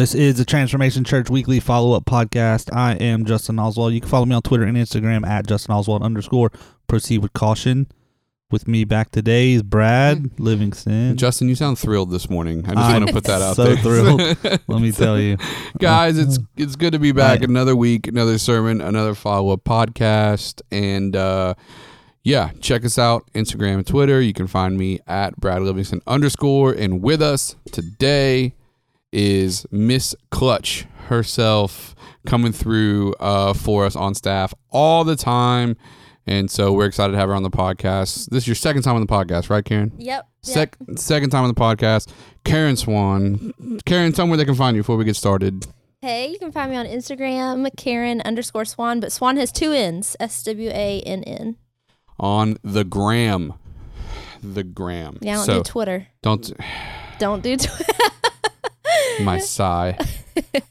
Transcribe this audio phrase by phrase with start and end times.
[0.00, 2.74] This is the Transformation Church Weekly Follow Up Podcast.
[2.74, 3.92] I am Justin Oswald.
[3.92, 6.50] You can follow me on Twitter and Instagram at Justin Oswald underscore.
[6.88, 7.86] Proceed with caution.
[8.50, 11.18] With me back today is Brad Livingston.
[11.18, 12.64] Justin, you sound thrilled this morning.
[12.64, 13.76] I just I'm want to put that out so there.
[13.76, 14.20] thrilled.
[14.68, 15.36] Let me tell you.
[15.78, 17.40] Guys, it's it's good to be back.
[17.40, 17.50] Right.
[17.50, 21.52] Another week, another sermon, another follow up podcast, and uh,
[22.22, 24.22] yeah, check us out Instagram and Twitter.
[24.22, 26.72] You can find me at Brad Livingston underscore.
[26.72, 28.54] And with us today
[29.12, 31.94] is Miss Clutch herself
[32.26, 35.76] coming through uh, for us on staff all the time.
[36.26, 38.28] And so we're excited to have her on the podcast.
[38.30, 39.92] This is your second time on the podcast, right, Karen?
[39.98, 40.28] Yep.
[40.42, 42.08] Sec- second time on the podcast.
[42.44, 43.52] Karen Swann.
[43.84, 45.66] Karen, tell me where they can find you before we get started.
[46.02, 50.16] Hey, you can find me on Instagram, Karen underscore Swann, but Swann has two N's,
[50.18, 51.56] S W A N N.
[52.18, 53.54] On the gram.
[54.42, 55.18] The gram.
[55.20, 56.06] Yeah, don't so do Twitter.
[56.22, 56.52] don't
[57.18, 57.84] Don't do Twitter.
[59.24, 59.98] my sigh.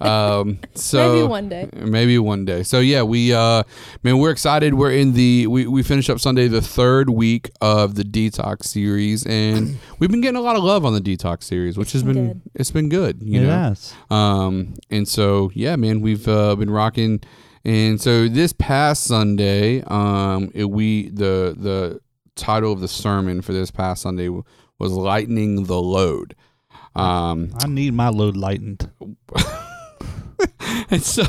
[0.01, 1.69] Um so Maybe one day.
[1.73, 2.63] Maybe one day.
[2.63, 3.63] So yeah, we uh
[4.03, 4.73] man, we're excited.
[4.73, 9.25] We're in the we, we finished up Sunday the third week of the detox series
[9.25, 12.13] and we've been getting a lot of love on the detox series, which has been
[12.13, 12.41] been good.
[12.55, 13.21] it's been good.
[13.21, 13.47] You know?
[13.47, 13.93] Yes.
[14.09, 17.21] Um, and so yeah, man, we've uh, been rocking.
[17.65, 21.99] And so this past Sunday, um, it, we the the
[22.35, 26.35] title of the sermon for this past Sunday was lightening the load.
[26.95, 28.89] Um, I need my load lightened.
[30.89, 31.23] and so,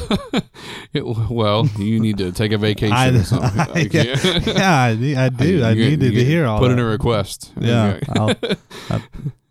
[0.93, 3.61] it, well, you need to take a vacation I- or something.
[3.61, 4.17] I- Like, yeah.
[4.47, 5.65] yeah, I, I do.
[5.65, 6.75] I get- needed to get- hear all Put that.
[6.75, 7.53] in a request.
[7.61, 7.99] Yeah.
[8.11, 8.35] I'll,
[8.91, 9.03] I'll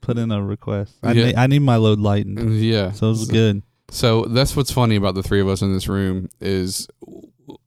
[0.01, 0.95] put in a request.
[1.03, 1.25] I, Yeah.
[1.27, 2.59] need, I need my load lightened.
[2.59, 2.91] yeah.
[2.91, 3.61] So it's good.
[3.91, 6.87] So that's what's funny about the three of us in this room is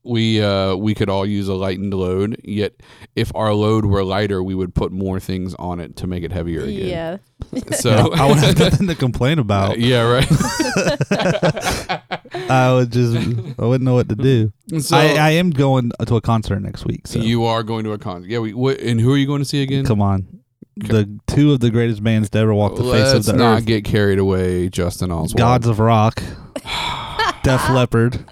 [0.04, 2.36] we uh we could all use a lightened load.
[2.42, 2.74] Yet
[3.14, 6.32] if our load were lighter, we would put more things on it to make it
[6.32, 6.88] heavier again.
[6.88, 7.16] Yeah.
[7.72, 9.78] So I would have nothing to complain about.
[9.78, 10.26] yeah, right.
[12.50, 13.16] I would just,
[13.58, 14.52] I wouldn't know what to do.
[14.78, 17.06] so I, I am going to a concert next week.
[17.08, 18.30] So you are going to a concert.
[18.30, 18.38] Yeah.
[18.38, 19.84] We what, and who are you going to see again?
[19.84, 20.40] come on,
[20.76, 23.14] the two of the greatest bands to ever walk the face of the earth.
[23.14, 25.36] Let's the not earth: get carried away, Justin Oswald.
[25.36, 26.22] Gods of Rock,
[27.42, 28.24] Def Leppard,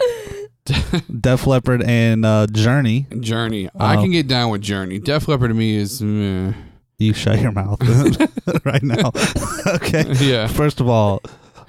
[1.21, 3.07] Def Leppard, and uh, Journey.
[3.21, 3.69] Journey.
[3.79, 4.99] I Um, can get down with Journey.
[4.99, 6.53] Def Leppard to me is meh.
[6.99, 7.81] You shut your mouth
[8.65, 9.11] right now.
[9.67, 10.05] okay.
[10.21, 10.47] yeah.
[10.47, 11.23] First of all,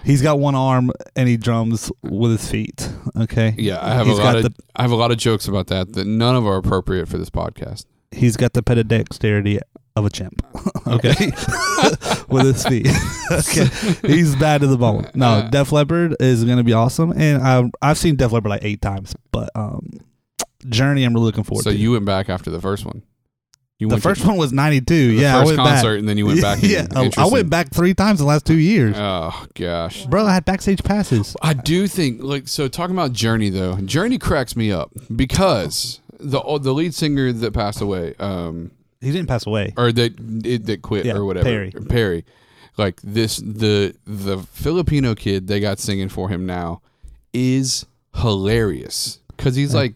[0.04, 2.90] he's got one arm and he drums with his feet.
[3.18, 3.56] Okay.
[3.58, 5.68] Yeah, I have He's a lot got of I have a lot of jokes about
[5.68, 7.86] that that none of are appropriate for this podcast.
[8.12, 9.62] He's got the pedidexterity
[9.96, 10.42] of a chimp.
[10.88, 11.10] okay.
[12.30, 12.88] with his feet.
[13.32, 13.66] okay.
[14.08, 15.10] He's bad to the bone.
[15.14, 17.12] No, Uh, Def Leppard is going to be awesome.
[17.12, 19.16] And I, I've seen Def Leppard like eight times.
[19.32, 19.90] But um,
[20.70, 21.76] Journey, I'm really looking forward So to.
[21.78, 23.04] you went back after the first one.
[23.80, 25.08] You the first to one was 92.
[25.08, 25.36] the yeah.
[25.36, 26.00] I first went concert, back.
[26.00, 26.60] and then you went back.
[26.62, 26.86] yeah.
[26.96, 28.96] I- I went back three times in the last two years.
[28.96, 31.36] Oh gosh, Bro, I had backstage passes.
[31.42, 32.68] I do think like so.
[32.68, 37.82] Talking about Journey though, Journey cracks me up because the the lead singer that passed
[37.82, 38.70] away, um,
[39.02, 39.74] He didn't pass away.
[39.78, 40.16] or that
[40.66, 41.72] that quit Yeah, or whatever, Perry.
[41.72, 42.26] Perry,
[42.78, 46.82] like this the the Filipino kid they got singing for him now
[47.34, 47.86] is
[48.16, 49.80] hilarious because he's Yeah.
[49.80, 49.94] like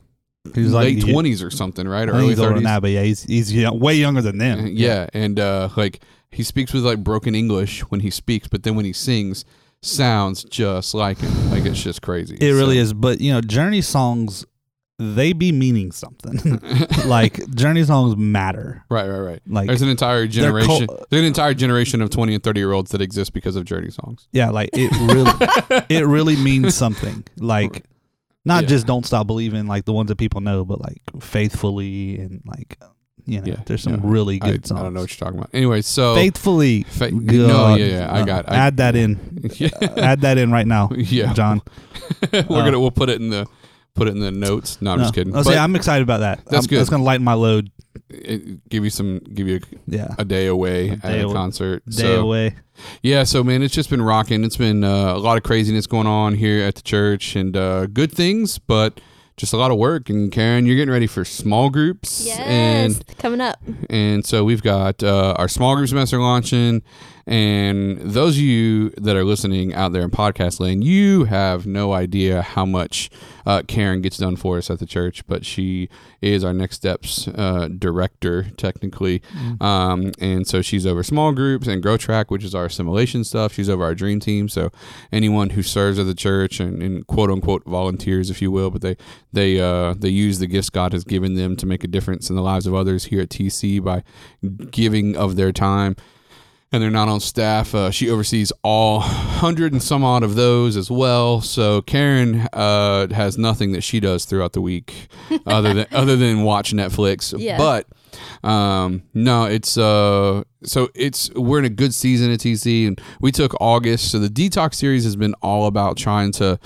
[0.54, 2.08] He's like late twenties or something, right?
[2.08, 2.66] Or early he's older than thirties.
[2.66, 4.68] that, but yeah, he's he's young, way younger than them.
[4.68, 8.76] Yeah, and uh, like he speaks with like broken English when he speaks, but then
[8.76, 9.44] when he sings,
[9.82, 11.50] sounds just like him.
[11.50, 12.38] Like it's just crazy.
[12.40, 12.94] It really is.
[12.94, 14.46] But you know, Journey songs
[14.98, 16.60] they be meaning something.
[17.06, 18.84] like Journey songs matter.
[18.90, 19.42] Right, right, right.
[19.48, 20.88] Like There's an entire generation.
[21.10, 23.90] there's an entire generation of 20 and 30 year olds that exist because of Journey
[23.92, 24.28] songs.
[24.32, 27.24] yeah, like it really it really means something.
[27.38, 27.84] Like
[28.46, 28.70] not Yeah.
[28.70, 32.78] just don't stop believing like the ones that people know, but like faithfully and like
[33.26, 34.00] you know, Yeah, there's some yeah.
[34.04, 34.80] really I, good songs.
[34.80, 35.50] I don't know what you're talking about.
[35.52, 36.84] Anyway, so faithfully.
[36.84, 38.50] Fa- no, yeah, yeah, I got.
[38.50, 39.50] I, add that in.
[39.56, 41.34] yeah, add that in right now, yeah.
[41.34, 41.62] John.
[42.32, 43.48] We're Uh, gonna we'll put it in the
[43.96, 44.82] put it in the notes.
[44.82, 45.36] No, I'm just kidding.
[45.36, 46.46] I'll But say I'm excited about that.
[46.46, 46.80] That's I'm- good.
[46.80, 47.72] That's gonna lighten my load.
[48.10, 50.14] it- give you some give you Yeah.
[50.18, 51.84] a, a day away A at day a awa- concert.
[51.86, 52.56] Day so away.
[53.02, 54.44] yeah, so man, it's just been rocking.
[54.44, 57.86] It's been uh, a lot of craziness going on here at the church, and uh,
[57.88, 59.00] good things, but
[59.38, 60.10] just a lot of work.
[60.10, 62.40] And Karen, you're getting ready for small groups, Yes.
[62.40, 63.60] and Coming up.
[63.90, 66.84] And so we've got uh, our small group semester launching.
[67.28, 71.92] And those of you that are listening out there in podcast land, you have no
[71.94, 73.10] idea how much
[73.48, 75.90] uh, Karen gets done for us at the church, but she
[76.22, 79.22] is our next steps uh, director, technically.
[79.60, 83.54] Um, and so she's over small groups and Grow Track, which is our assimilation stuff.
[83.54, 84.48] She's over our dream team.
[84.48, 84.72] So
[85.12, 88.82] anyone who serves at the church and, and quote unquote volunteers, if you will, but
[88.82, 88.98] they
[89.34, 92.36] they uh, they use the gifts God has given them to make a difference in
[92.36, 94.04] the lives of others here at TC by
[94.72, 95.96] giving of their time.
[96.76, 97.74] And they're not on staff.
[97.74, 101.42] Uh, she oversees all hundred and some odd of those as well.
[101.42, 105.08] So Karen uh, has nothing that she does throughout the week
[105.46, 107.34] other than other than watch Netflix.
[107.38, 107.58] Yeah.
[107.58, 107.88] But
[108.48, 113.32] um, no, it's uh, so it's we're in a good season at TC, and we
[113.32, 114.12] took August.
[114.12, 116.60] So the detox series has been all about trying to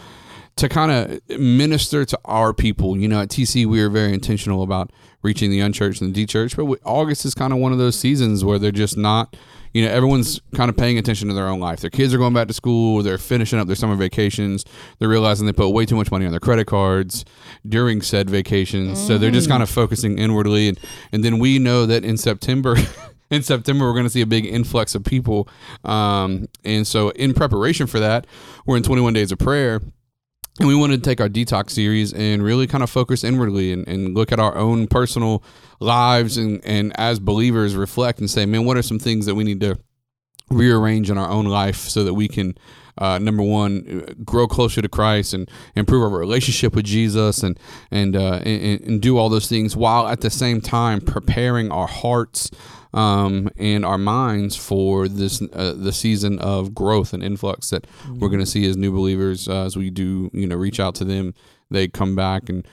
[0.58, 2.98] to kind of minister to our people.
[2.98, 4.92] You know, at TC, we are very intentional about
[5.22, 8.44] reaching the unchurched and the de-churched, but August is kind of one of those seasons
[8.44, 9.36] where they're just not,
[9.74, 11.80] you know, everyone's kind of paying attention to their own life.
[11.82, 14.66] Their kids are going back to school, they're finishing up their summer vacations,
[14.98, 17.26] they're realizing they put way too much money on their credit cards
[17.68, 19.00] during said vacations.
[19.06, 20.70] So they're just kind of focusing inwardly.
[20.70, 20.80] And,
[21.12, 22.76] and then we know that in September,
[23.30, 25.48] in September, we're going to see a big influx of people.
[25.84, 28.26] Um, and so, in preparation for that,
[28.66, 29.82] we're in 21 days of prayer.
[30.60, 33.88] And we wanted to take our detox series and really kind of focus inwardly and,
[33.88, 35.42] and look at our own personal
[35.80, 39.46] lives and, and as believers reflect and say, man, what are some things that we
[39.46, 39.80] need to
[40.50, 42.58] rearrange in our own life so that we can
[43.00, 47.60] uh, number one, uh, grow closer to Christ and improve our relationship with Jesus and
[47.90, 51.88] and, uh, and and do all those things while at the same time preparing our
[51.88, 52.52] hearts
[52.94, 58.30] um, and our minds for this uh, the season of growth and influx that we're
[58.30, 61.06] going to see as new believers uh, as we do you know reach out to
[61.06, 61.34] them.
[61.72, 62.68] They come back and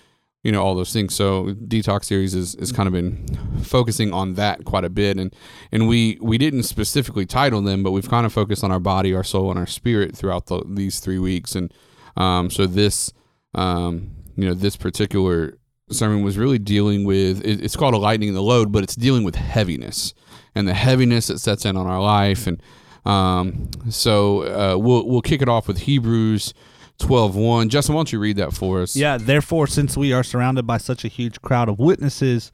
[0.46, 1.12] you know all those things.
[1.12, 3.26] So detox series is, is kind of been
[3.64, 5.34] focusing on that quite a bit, and
[5.72, 9.12] and we we didn't specifically title them, but we've kind of focused on our body,
[9.12, 11.74] our soul, and our spirit throughout the, these three weeks, and
[12.16, 13.12] um, so this
[13.56, 15.58] um, you know this particular
[15.90, 19.24] sermon was really dealing with it, it's called a lightening the load, but it's dealing
[19.24, 20.14] with heaviness
[20.54, 22.62] and the heaviness that sets in on our life, and
[23.04, 26.54] um, so uh, we'll we'll kick it off with Hebrews.
[26.98, 27.68] 12.1.
[27.68, 28.96] Justin, why don't you read that for us?
[28.96, 32.52] Yeah, therefore, since we are surrounded by such a huge crowd of witnesses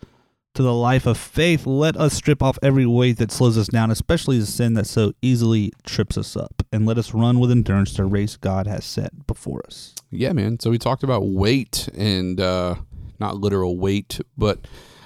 [0.54, 3.90] to the life of faith, let us strip off every weight that slows us down,
[3.90, 7.94] especially the sin that so easily trips us up, and let us run with endurance
[7.94, 9.94] the race God has set before us.
[10.10, 10.60] Yeah, man.
[10.60, 12.74] So we talked about weight and uh,
[13.18, 14.58] not literal weight, but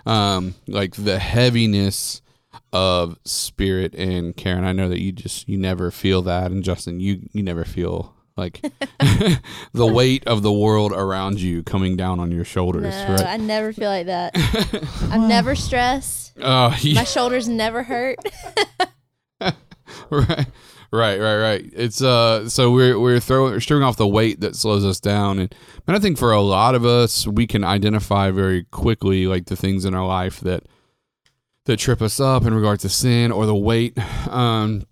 [0.04, 2.22] um, like the heaviness
[2.72, 3.94] of spirit.
[3.94, 7.42] And Karen, I know that you just you never feel that, and Justin, you you
[7.42, 8.60] never feel like
[9.72, 13.26] the weight of the world around you coming down on your shoulders, No, right?
[13.26, 14.32] I never feel like that.
[15.10, 16.32] I'm never stressed.
[16.42, 16.94] Oh, yeah.
[16.94, 18.18] My shoulders never hurt.
[20.10, 20.46] right
[20.92, 24.84] right right right it's uh so we're we're throwing stripping off the weight that slows
[24.84, 25.54] us down and
[25.86, 29.56] and i think for a lot of us we can identify very quickly like the
[29.56, 30.64] things in our life that
[31.66, 33.96] that trip us up in regard to sin or the weight
[34.28, 34.82] um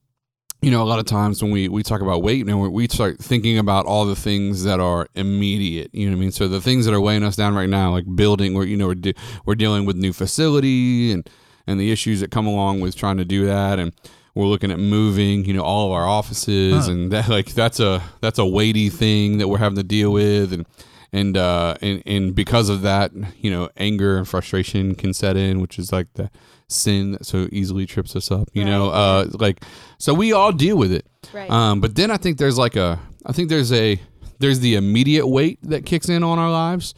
[0.64, 2.88] you know a lot of times when we we talk about weight and we we
[2.88, 6.32] start thinking about all the things that are immediate you know what i mean?
[6.32, 8.86] So the things that are weighing us down right now like building where you know
[8.88, 9.14] we're, de-
[9.44, 11.28] we're dealing with new facility and
[11.66, 13.78] and the issues that come along with trying to do that.
[13.78, 13.92] And
[14.34, 16.92] we're looking at moving you know all of our offices Huh.
[16.92, 20.52] and that like that's a that's a weighty thing that we're having to deal with.
[20.52, 20.66] And
[21.12, 25.60] and uh and, and because of that you know anger and frustration can set in
[25.60, 26.30] which is like the
[26.68, 29.62] sin that so easily trips us up you know uh like
[29.98, 31.50] so we all deal with it Right.
[31.50, 34.00] um but then i think there's like a i think there's a
[34.38, 36.94] there's the immediate weight that kicks in on our lives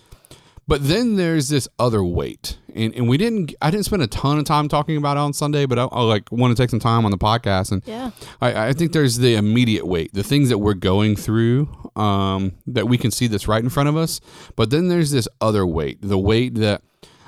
[0.69, 3.55] but then there's this other weight, and, and we didn't.
[3.63, 6.03] I didn't spend a ton of time talking about it on Sunday, but I, I
[6.03, 8.11] like want to take some time on the podcast, and yeah.
[8.41, 12.89] I, I think there's the immediate weight, the things that we're going through, um, that
[12.89, 14.21] we can see that's right in front of us.
[14.57, 16.83] But then there's this other weight, the weight that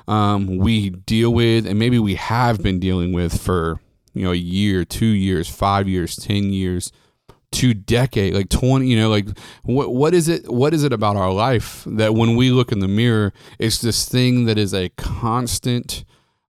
[0.09, 3.79] um, we deal with, and maybe we have been dealing with for
[4.15, 6.91] you know a year, two years, five years, ten years,
[7.53, 8.89] two decade, like twenty.
[8.89, 9.29] You know, like
[9.63, 10.51] what what is it?
[10.51, 14.09] What is it about our life that when we look in the mirror, it's this
[14.09, 16.05] thing that is a constant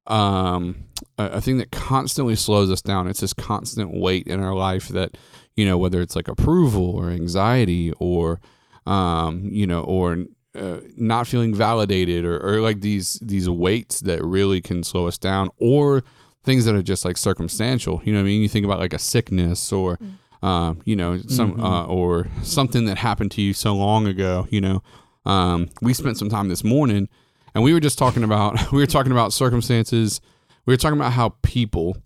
[0.08, 0.86] um
[1.18, 5.16] a thing that constantly slows us down it's this constant weight in our life that
[5.56, 8.40] you know whether it's like approval or anxiety or
[8.88, 10.26] um you know or
[10.56, 15.18] uh, not feeling validated or, or like these these weights that really can slow us
[15.18, 16.04] down or
[16.44, 18.02] things that are just like circumstantial.
[18.04, 18.42] You know what i mean?
[18.42, 20.00] You think about like a sickness or
[20.42, 24.62] um, you know some uh, or something that happened to you so long ago you
[24.62, 24.82] know?
[25.26, 27.10] Um, we spent some time this morning
[27.54, 30.22] and we were just talking about we were talking about circumstances.
[30.66, 31.98] We were talking about how people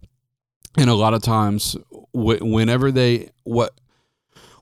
[0.77, 1.77] and a lot of times
[2.12, 3.73] wh- whenever they what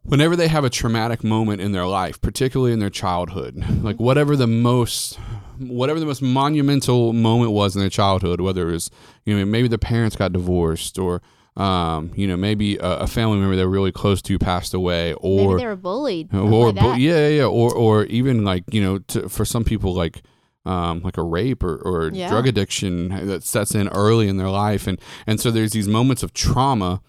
[0.03, 4.35] whenever they have a traumatic moment in their life particularly in their childhood like whatever
[4.35, 5.17] the most
[5.59, 8.89] whatever the most monumental moment was in their childhood whether it was
[9.25, 11.21] you know maybe the parents got divorced or
[11.57, 15.49] um, you know maybe a, a family member they're really close to passed away or
[15.51, 16.33] Maybe they were bullied.
[16.33, 19.65] or like bu- yeah, yeah, yeah, or or even like you know, to, for some
[19.65, 20.23] people like
[20.65, 22.29] um, like a rape or, or Yeah.
[22.29, 26.23] drug addiction that sets in early in their life, and and so there's these moments
[26.23, 27.01] of trauma,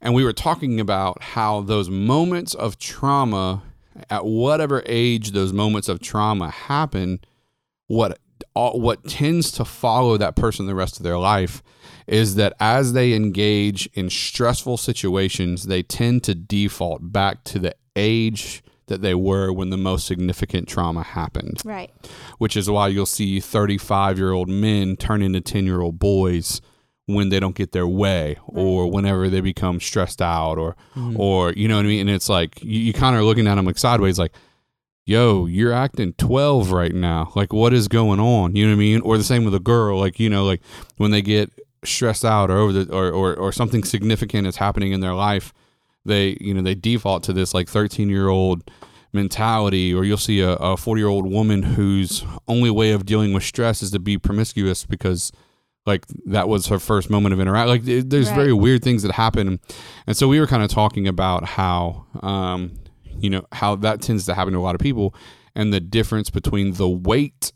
[0.00, 3.62] and we were talking about how those moments of trauma,
[4.10, 7.20] at whatever age those moments of trauma happen,
[7.86, 8.18] what
[8.54, 11.62] all, what tends to follow that person the rest of their life
[12.06, 17.74] is that as they engage in stressful situations, they tend to default back to the
[17.96, 21.90] age that they were when the most significant trauma happened, Right.
[22.38, 26.60] which is why you'll see 35 year old men turn into 10 year old boys
[27.06, 31.18] when they don't get their way or whenever they become stressed out or mm.
[31.18, 33.46] or you know what I mean and it's like you, you kind of are looking
[33.46, 34.32] at them like sideways like
[35.06, 37.30] yo, you're acting 12 right now.
[37.34, 38.56] Like, what is going on?
[38.56, 39.00] You know what I mean?
[39.02, 40.62] Or the same with a girl, like, you know, like
[40.96, 41.50] when they get
[41.84, 45.52] stressed out or over the, or, or, or something significant is happening in their life,
[46.04, 48.70] they, you know, they default to this like 13 year old
[49.12, 53.42] mentality, or you'll see a 40 year old woman whose only way of dealing with
[53.44, 55.30] stress is to be promiscuous because
[55.86, 58.36] like that was her first moment of interact like it- there's Right.
[58.36, 59.60] very weird things that happen
[60.06, 62.72] and so we were kind of talking about how um
[63.18, 65.14] you know how that tends to happen to a lot of people
[65.54, 67.52] and the difference between the weight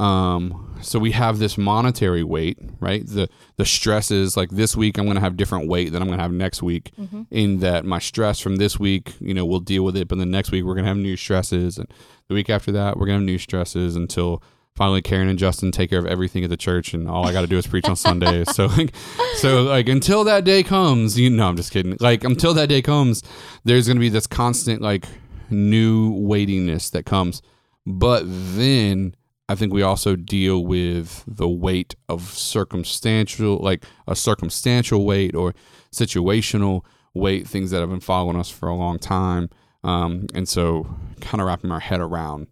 [0.00, 4.96] um so we have this monetary weight right the the stress is like this week
[4.96, 6.90] i'm going to have different weight than i'm going to have next week
[7.30, 10.24] in that my stress from this week you know we'll deal with it but the
[10.24, 11.86] next week we're going to have new stresses and
[12.28, 14.42] the week after that we're going to have new stresses until
[14.74, 17.42] finally Karen and Justin take care of everything at the church and all I got
[17.42, 18.48] to do is preach on Sundays.
[18.54, 18.94] So like
[19.34, 21.96] so like until that day comes, you know, I'm just kidding.
[22.00, 23.22] Like until that day comes,
[23.64, 25.06] there's going to be this constant like
[25.50, 27.42] new weightiness that comes.
[27.84, 29.14] But then
[29.50, 35.54] I think we also deal with the weight of circumstantial like a circumstantial weight or
[35.92, 39.50] situational weight, things that have been following us for a long time.
[39.82, 40.86] Um, and so
[41.20, 42.46] kind of wrapping our head around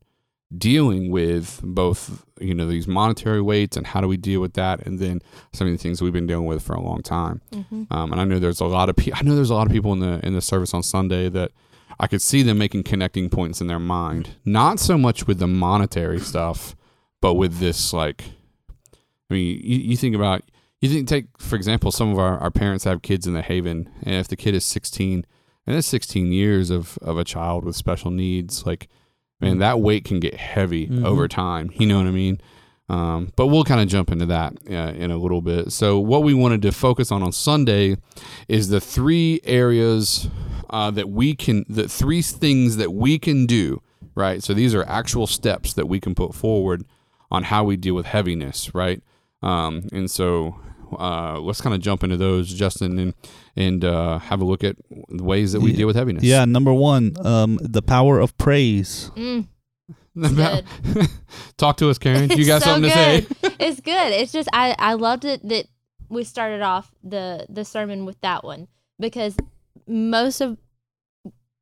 [0.57, 4.85] dealing with both you know these monetary weights and how do we deal with that
[4.87, 5.21] and then
[5.53, 7.43] some of the things we've been dealing with for a long time.
[7.91, 9.73] Um, and i know there's a lot of people i know there's a lot of
[9.73, 11.51] people in the in the service on sunday that
[12.01, 14.31] i could see them making connecting points in their mind.
[14.47, 16.75] Not so much with the monetary stuff
[17.21, 18.25] but with this like
[19.31, 20.43] i mean you, you think about
[20.81, 23.89] you think take for example some of our, our parents have kids in the haven
[24.03, 25.25] and if the kid is 16
[25.67, 28.89] and that's 16 years of, of a child with special needs like
[29.41, 31.05] man that weight can get heavy Mhm.
[31.05, 32.41] over time you know what i mean?
[32.91, 35.73] Um, but we'll kind of jump into that uh, in a little bit.
[35.73, 37.99] So what we wanted to focus on on sunday
[38.49, 40.27] is the three areas
[40.71, 43.83] uh, that we can the three things that we can do
[44.15, 44.43] right?
[44.43, 46.87] So these are actual steps that we can put forward
[47.31, 49.03] on how we deal with heaviness right
[49.43, 50.57] um, and so
[50.99, 53.15] uh, let's kind of jump into those justin and
[53.57, 54.77] and uh, have a look at
[55.09, 59.11] the ways that we deal with heaviness Yeah, number one, um, the power of praise.
[59.17, 59.49] Mm,
[60.17, 60.63] About-
[60.95, 61.09] good.
[61.59, 62.31] Talk to us, Karen.
[62.31, 63.27] You got so something to say?
[63.59, 64.13] it's good.
[64.13, 65.67] It's just I I loved it that
[66.09, 68.69] we started off the the sermon with that one
[69.01, 69.37] because
[69.89, 70.57] most of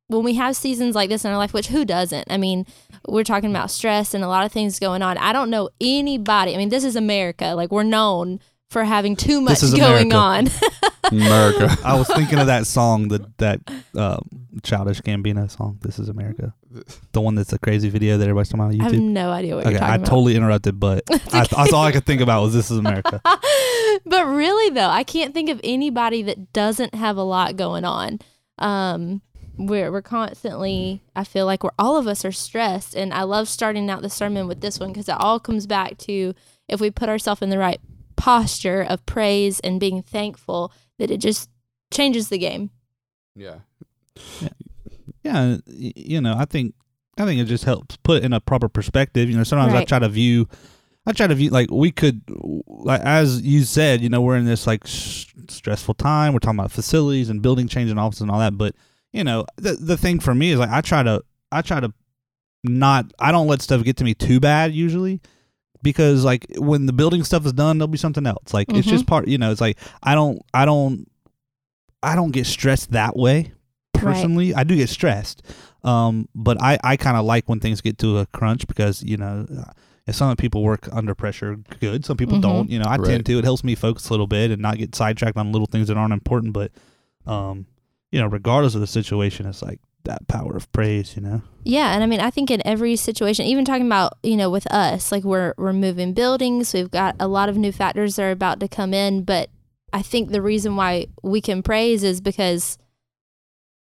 [0.07, 2.31] when we have seasons like this in our life, which who doesn't?
[2.31, 2.65] I mean,
[3.07, 5.17] we're talking about stress and a lot of things going on.
[5.17, 6.53] I don't know anybody.
[6.53, 7.53] I mean, this is America.
[7.55, 10.17] Like we're known for having too much This is going America.
[10.17, 10.49] on.
[11.11, 11.77] America.
[11.85, 13.61] I was thinking of that song, that that
[13.95, 14.17] uh,
[14.61, 15.79] childish Gambino song.
[15.81, 16.53] This is America,
[17.13, 18.81] the one that's a crazy video that everybody's talking about on YouTube.
[18.81, 19.11] I have YouTube.
[19.11, 20.07] no idea what Okay, you're talking I about.
[20.07, 23.21] I totally interrupted, but I, that's all I could think about was "This is America."
[24.05, 28.19] but really though, I can't think of anybody that doesn't have a lot going on.
[28.59, 29.21] Um
[29.57, 33.49] we're we're constantly I feel like we're all of us are stressed and I love
[33.49, 36.33] starting out the sermon with this one because it all comes back to
[36.67, 37.79] if we put ourselves in the right
[38.15, 41.49] posture of praise and being thankful that it just
[41.91, 42.69] changes the game.
[43.35, 43.59] yeah.
[45.23, 46.73] yeah, you know, I think
[47.17, 49.29] I think it just helps put in a proper perspective.
[49.29, 50.47] You know, sometimes I try to view,
[51.05, 52.21] I try to view like we could,
[52.67, 56.33] like as you said, you know, we're in this like s- stressful time.
[56.33, 58.57] We're talking about facilities and building change and offices and all that.
[58.57, 58.75] But
[59.13, 61.93] you know, the the thing for me is like I try to I try to
[62.63, 65.21] not I don't let stuff get to me too bad usually.
[65.83, 68.53] Because like when the building stuff is done, there'll be something else.
[68.53, 68.91] Like it's Mhm.
[68.91, 69.51] just part, you know.
[69.51, 71.07] It's like I don't, I don't,
[72.01, 73.37] I don't get stressed that way
[73.95, 74.03] Right.
[74.03, 74.53] personally.
[74.55, 75.43] I do get stressed,
[75.83, 79.17] um, but I, I kind of like when things get to a crunch because you
[79.17, 79.71] know, uh,
[80.07, 82.05] if some people work under pressure, good.
[82.05, 82.41] Some people Mhm.
[82.41, 82.69] don't.
[82.71, 83.09] You know, I Right.
[83.09, 83.37] tend to.
[83.37, 85.97] It helps me focus a little bit and not get sidetracked on little things that
[85.97, 86.53] aren't important.
[86.53, 86.71] But,
[87.25, 87.65] um,
[88.11, 91.15] you know, regardless of the situation, it's like that power of praise.
[91.15, 91.41] You know.
[91.63, 94.71] Yeah, and I mean, I think in every situation, even talking about you know with
[94.73, 98.31] us, like we're we're moving buildings, we've got a lot of new factors that are
[98.31, 99.49] about to come in, but
[99.93, 102.77] I think the reason why we can praise is because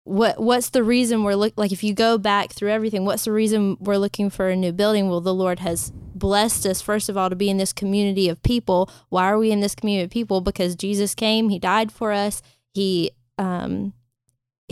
[0.04, 3.32] what what's the reason we're look like if you go back through everything, what's the
[3.32, 5.08] reason we're looking for a new building?
[5.08, 8.42] Well, the Lord has blessed us first of all to be in this community of
[8.42, 8.90] people.
[9.08, 10.40] Why are we in this community of people?
[10.40, 12.42] Because Jesus came, he died for us.
[12.74, 13.94] He um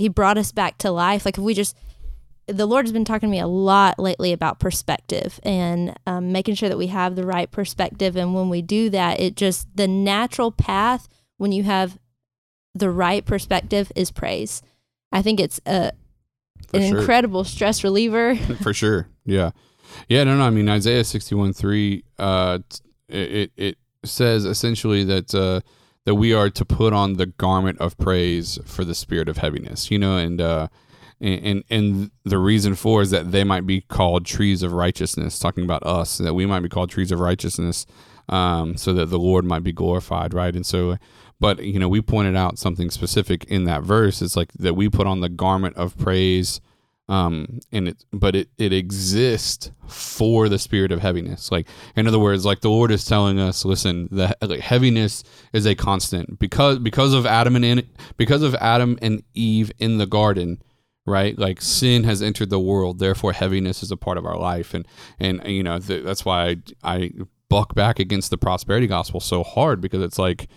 [0.02, 1.24] he brought us back to life.
[1.24, 1.76] Like if we just
[2.48, 6.56] the Lord has been talking to me a lot lately about perspective and um, making
[6.56, 8.16] sure that we have the right perspective.
[8.16, 11.98] And when we do that, it just the natural path when you have
[12.74, 14.60] the right perspective is praise.
[15.12, 15.92] I think it's a
[16.68, 16.98] For an sure.
[16.98, 18.34] incredible stress reliever.
[18.62, 19.08] for sure.
[19.24, 19.50] Yeah,
[20.08, 20.24] yeah.
[20.24, 20.44] No, no.
[20.44, 22.02] I mean, Isaiah sixty one three.
[22.18, 22.58] Uh,
[23.08, 25.60] it it says essentially that uh,
[26.04, 29.90] that we are to put on the garment of praise for the spirit of heaviness.
[29.90, 30.68] You know, and uh,
[31.20, 35.38] and and, the reason for is that they might be called trees of righteousness.
[35.38, 37.86] Talking about us, that we might be called trees of righteousness,
[38.28, 40.34] um, so that the Lord might be glorified.
[40.34, 40.96] Right, and so.
[41.40, 44.22] But you know, we pointed out something specific in that verse.
[44.22, 46.60] It's like that we put on the garment of praise
[47.12, 51.52] um and it but it it exists for the spirit of heaviness.
[51.52, 55.66] Like in other words like the lord is telling us listen the like, heaviness is
[55.66, 56.38] a constant.
[56.38, 60.62] Because because of adam and in, because of adam and eve in the garden
[61.04, 61.36] right?
[61.36, 63.00] Like sin has entered the world.
[63.00, 64.72] Therefore heaviness is a part of our life.
[64.72, 64.86] And
[65.20, 67.10] and you know th- that's why I, I
[67.48, 70.48] buck back against the prosperity gospel so hard because it's like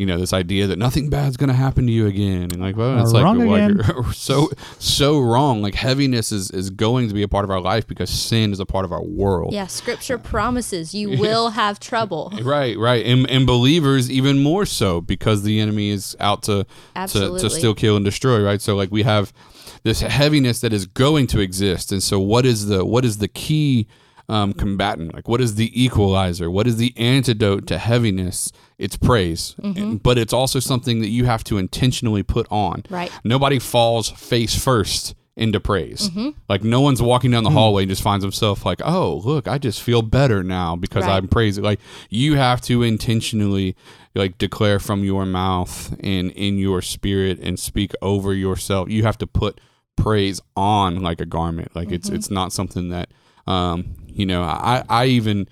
[0.00, 2.44] you know this idea that nothing bad's going to happen to you again.
[2.44, 4.04] And like well it's like, Wrong like again.
[4.14, 5.60] so so wrong.
[5.60, 8.60] Like heaviness is is going to be a part of our life because sin is
[8.60, 9.52] a part of our world.
[9.52, 12.32] Yeah, scripture promises you will have trouble.
[12.42, 13.04] right right.
[13.04, 16.66] And, and believers even more so because the enemy is out to
[17.08, 18.62] to, to still kill and destroy right?
[18.62, 19.34] So like we have
[19.82, 21.92] this heaviness that is going to exist.
[21.92, 23.86] And so what is the what is the key
[24.30, 25.12] um, combatant?
[25.12, 26.50] Like what is the equalizer?
[26.50, 28.50] What is the antidote to heaviness
[28.80, 32.82] it's praise And- but it's also something that you have to intentionally put on.
[32.90, 33.10] Right.
[33.24, 36.10] nobody falls face first into praise.
[36.10, 36.30] Mm-hmm.
[36.48, 37.58] Like no one's walking down the mm-hmm.
[37.58, 41.16] hallway and just finds himself like oh look i just feel better now because Right.
[41.16, 41.62] i'm praising.
[41.64, 43.76] Like you have to intentionally
[44.14, 48.90] like declare from your mouth and in your spirit and speak over yourself.
[48.90, 49.60] You have to put
[49.96, 51.74] praise on like a garment.
[51.76, 53.08] Like it's it's not something that
[53.46, 55.48] um you know i i even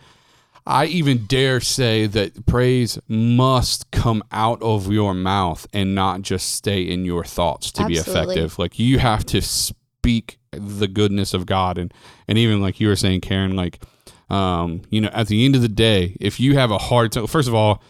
[0.68, 6.54] I even dare say that praise must come out of your mouth and not just
[6.54, 8.58] stay in your thoughts to be effective.
[8.58, 11.92] Like you have to speak the goodness of God and
[12.28, 13.82] and even like you were saying Karen like
[14.28, 17.26] um you know at the end of the day if you have a hard time
[17.26, 17.82] first of all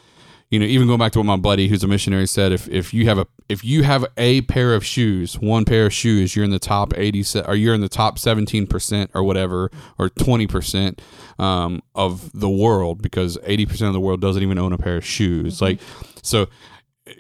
[0.51, 2.95] you know even going back to what my buddy who's a missionary said if if
[2.95, 6.45] you have a if you have a pair of shoes one pair of shoes you're
[6.45, 10.99] in the top 80 se- or you're in the top 17% or whatever or 20%
[11.39, 15.05] um, of the world because 80% of the world doesn't even own a pair of
[15.05, 15.63] shoes.
[15.63, 15.81] Like
[16.23, 16.47] so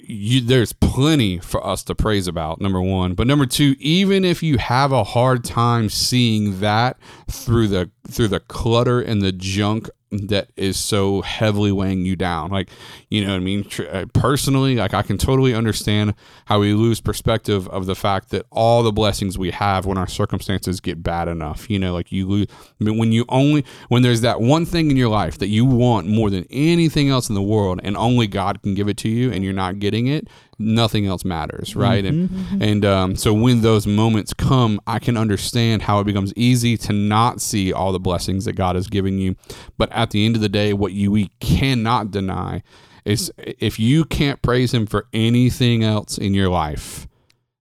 [0.03, 3.15] you, there's plenty for us to praise about number one.
[3.15, 6.99] But number two even if you have a hard time seeing that
[7.31, 12.51] through the through the clutter and the junk that is so heavily weighing you down.
[12.51, 12.71] Like
[13.11, 13.69] you know what i mean?
[13.91, 16.15] Uh, personally like i can totally understand
[16.47, 20.07] how we lose perspective of the fact that all the blessings we have when our
[20.07, 22.47] circumstances get bad enough you know like you lose
[22.81, 25.65] I mean, when you only when there's that one thing in your life that you
[25.65, 29.09] want more than anything else in the world and only god can give it to
[29.09, 32.29] you and you're not getting it nothing else matters right and
[32.63, 36.93] and um, so when those moments come i can understand how it becomes easy to
[36.93, 39.37] not see all the blessings that god has given you
[39.77, 42.63] but at the end of the day what you we cannot deny
[43.05, 47.07] is if you can't praise him for anything else in your life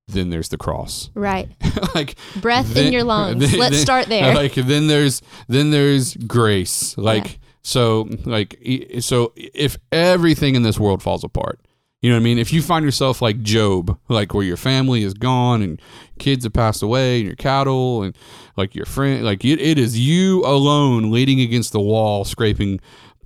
[0.07, 1.49] then there's the cross Right.
[1.95, 3.39] like Breath then- in your lungs.
[3.51, 4.33] then- Let's then- start there.
[4.33, 6.97] Like then there's then there's grace.
[6.97, 8.57] Like so like
[9.01, 11.60] so if everything in this world falls apart,
[12.01, 12.38] you know what I mean?
[12.38, 15.81] If you find yourself like Job, like where your family is gone and
[16.19, 18.15] kids have passed away and your cattle and
[18.55, 22.79] like your friend, like it, it is you alone leaning against the wall, scraping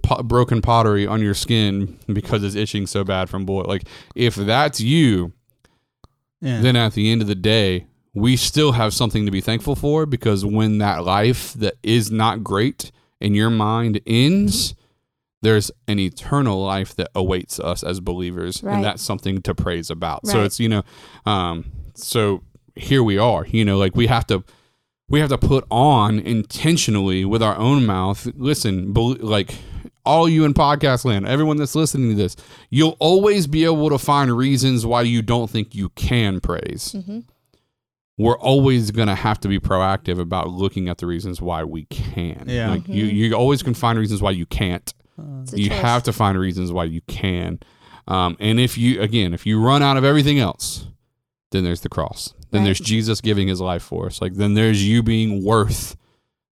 [0.04, 3.66] po- broken pottery on your skin because it's itching so bad from boil.
[3.66, 3.84] Like
[4.16, 5.34] if that's you,
[6.40, 6.62] Yeah.
[6.62, 10.06] then at the end of the day, we still have something to be thankful for
[10.06, 14.76] because when that life that is not great in your mind ends,
[15.42, 18.76] there's an eternal life that awaits us as believers, Right.
[18.76, 20.28] and that's something to praise about.
[20.28, 20.84] So it's you know,
[21.26, 22.44] um, so
[22.76, 23.46] here we are.
[23.48, 24.44] You know, like we have to.
[25.10, 28.30] We have to put on intentionally with our own mouth.
[28.38, 29.56] Listen, bel like
[30.06, 32.38] all you in podcast land, everyone that's listening to this,
[32.70, 36.96] you'll always be able to find reasons why you don't think you can praise.
[36.98, 37.26] Mhm.
[38.18, 41.86] We're always going to have to be proactive about looking at the reasons why we
[41.86, 42.46] can.
[42.48, 42.70] Yeah.
[42.72, 44.94] Like you, you always can find reasons why you can't.
[45.18, 45.80] You choice.
[45.80, 47.60] have to find reasons why you can.
[48.08, 50.88] Um, and if you, again, if you run out of everything else,
[51.52, 52.34] then there's the cross.
[52.52, 52.66] Then Right.
[52.66, 54.22] there's Jesus giving his life for us.
[54.22, 55.96] Like then there's you being worth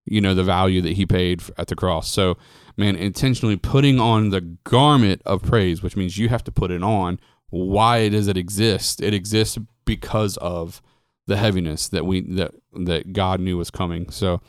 [0.06, 2.12] you know, the value that he paid f- at the cross.
[2.12, 2.36] So,
[2.78, 6.82] man, intentionally putting on the garment of praise, which means you have to put it
[6.82, 7.19] on.
[7.52, 9.02] Why does it exist?
[9.04, 10.82] It exists because of
[11.28, 14.10] the heaviness that we that that God knew was coming.
[14.10, 14.41] So,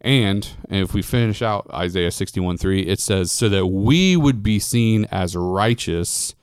[0.00, 4.58] and if we finish out Isaiah 61 3, it says, So that we would be
[4.58, 6.34] seen as righteous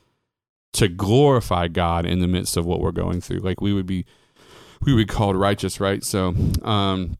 [0.74, 3.38] to glorify God in the midst of what we're going through.
[3.38, 4.04] Like we would be
[4.82, 6.04] we would be called righteous, right?
[6.04, 7.16] So um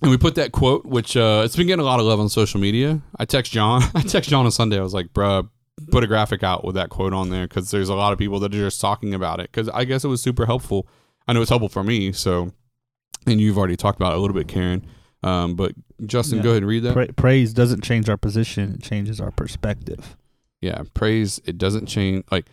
[0.00, 2.28] and we put that quote, which uh it's been getting a lot of love on
[2.28, 3.00] social media.
[3.16, 5.48] I text John I text John on Sunday, I was like, bruh,
[5.90, 8.40] put a graphic out with that quote on there because there's a lot of people
[8.40, 9.52] that are just talking about it.
[9.52, 10.88] Cause I guess it was super helpful.
[11.26, 12.52] I know it's helpful for me, so
[13.26, 14.86] and you've already talked about it a little bit, Karen.
[15.22, 15.72] Um, but
[16.06, 16.44] Justin, Yeah.
[16.44, 16.92] go ahead and read that.
[16.92, 20.16] Pra- praise doesn't change our position; it changes our perspective.
[20.60, 22.46] yeah praise it doesn't change like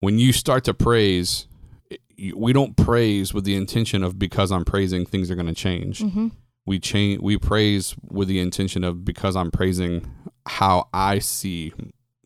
[0.00, 1.46] when you start to praise
[1.90, 5.46] it- you- we don't praise with the intention of because i'm praising things are going
[5.46, 6.28] to change Mm-hmm.
[6.66, 10.10] we change we praise with the intention of because i'm praising
[10.46, 11.72] how i see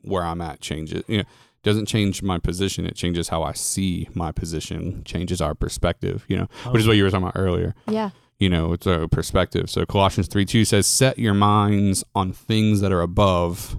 [0.01, 1.25] where i'm at changes you know
[1.63, 6.37] doesn't change my position it changes how i see my position changes our perspective you
[6.37, 8.11] know which is what you were talking about earlier Yeah.
[8.43, 12.81] You know it's a perspective so colossians 3 2 says set your minds on things
[12.81, 13.77] that are above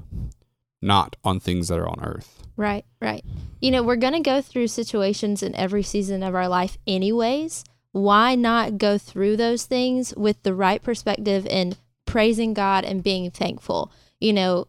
[0.81, 3.23] not on things that are on earth Right, right.
[3.61, 7.63] You know, we're going to go through situations in every season of our life, anyways.
[7.91, 13.31] Why not go through those things with the right perspective and praising God and being
[13.31, 13.91] thankful?
[14.19, 14.67] You know,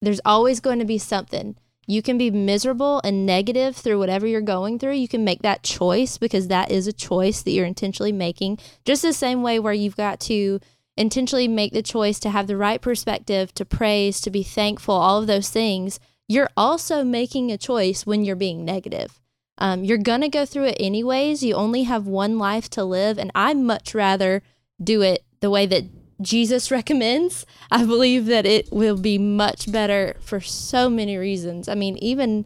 [0.00, 1.56] there's always going to be something.
[1.86, 4.94] You can be miserable and negative through whatever you're going through.
[4.94, 8.58] You can make that choice because that is a choice that you're intentionally making.
[8.84, 10.60] Just the same way where you've got to
[10.96, 15.18] intentionally make the choice to have the right perspective, to praise, to be thankful, all
[15.18, 15.98] of those things
[16.32, 19.20] you're also making a choice when you're being negative.
[19.58, 21.42] Um, you're going to go through it anyways.
[21.42, 23.18] You only have one life to live.
[23.18, 24.42] And I much rather
[24.82, 25.84] do it the way that
[26.20, 27.46] Jesus recommends.
[27.70, 31.68] I believe that it will be much better for so many reasons.
[31.68, 32.44] I mean, even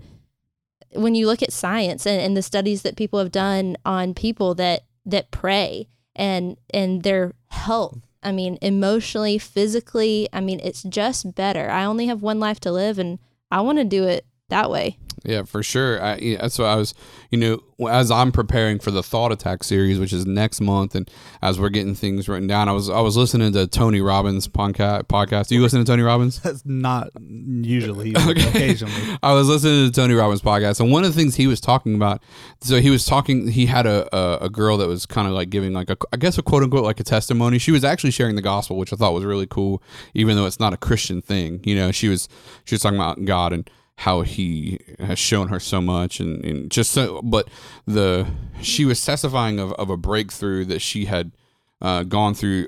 [0.93, 4.55] when you look at science and, and the studies that people have done on people
[4.55, 11.35] that that pray and and their health i mean emotionally physically i mean it's just
[11.35, 13.19] better i only have one life to live and
[13.51, 16.01] i want to do it that way Yeah, for sure.
[16.01, 16.95] I, yeah, that's what I was,
[17.31, 21.11] you know, as I'm preparing for the Thought Attack series, which is next month, and
[21.43, 25.05] as we're getting things written down, I was I was listening to Tony Robbins podcast.
[25.05, 25.49] Podcast.
[25.49, 26.41] Do you listen to Tony Robbins?
[26.41, 29.19] That's not usually, but occasionally.
[29.21, 31.97] I was listening to Tony Robbins podcast, and one of the things he was talking
[31.97, 32.23] about.
[32.61, 33.49] So he was talking.
[33.49, 36.19] He had a a, a girl that was kind of like giving like a I
[36.19, 37.59] guess a quote unquote like a testimony.
[37.59, 39.83] She was actually sharing the gospel, which I thought was really cool,
[40.15, 41.61] even though it's not a Christian thing.
[41.65, 42.29] You know, she was
[42.65, 46.71] she was talking about God and how he has shown her so much and, and
[46.71, 47.49] just so but
[47.87, 48.27] the
[48.61, 51.33] she was testifying of, of a breakthrough that she had
[51.81, 52.67] uh, gone through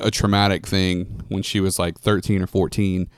[0.00, 3.08] a traumatic thing when she was like 13 or 14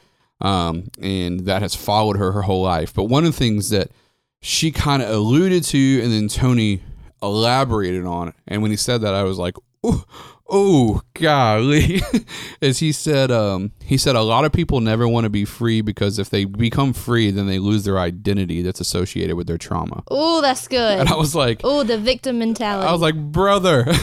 [0.41, 2.95] um, and that has followed her her whole life.
[2.95, 3.91] But one of the things that
[4.41, 6.83] she kind of alluded to and then tony
[7.23, 10.05] elaborated on it and when he said that i was like oh,
[10.51, 12.03] oh golly.
[12.63, 15.81] As he said um, he said a lot of people never want to be free
[15.81, 20.03] because if they become free then they lose their identity that's associated with their trauma.
[20.09, 20.99] Oh that's good.
[20.99, 22.87] And i was like oh the victim mentality.
[22.87, 23.87] I was like brother.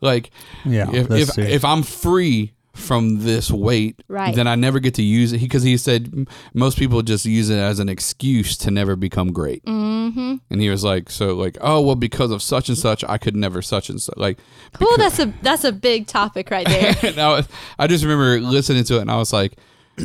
[0.00, 0.30] Like
[0.64, 4.34] Yeah, if if, if I'm free from this weight, Right.
[4.34, 7.58] then I never get to use it because he said most people just use it
[7.58, 9.64] as an excuse to never become great.
[9.64, 13.18] mm-hmm And he was like, so like, oh well, because of such and such, I
[13.18, 14.16] could never such and such.
[14.16, 14.38] Like,
[14.80, 18.84] oh that's a that's a big topic right there I, was, I just remember listening
[18.84, 19.54] to it and I was like,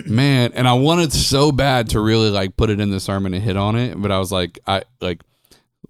[0.07, 3.43] man, and I wanted so bad to really like put it in the sermon and
[3.43, 5.21] hit on it, but I was like, I like.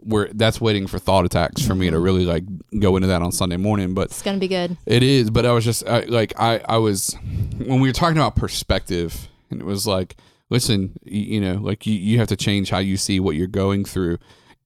[0.06, 2.44] Where that's waiting for thought attacks for me to really like
[2.80, 5.52] go into that on Sunday morning, but it's gonna be good It is, but I
[5.52, 7.18] was just I, like I I was
[7.58, 10.16] when we were talking about perspective, and it was like,
[10.50, 13.48] listen, you, you know, like you you have to change how you see what you're
[13.48, 14.20] going through,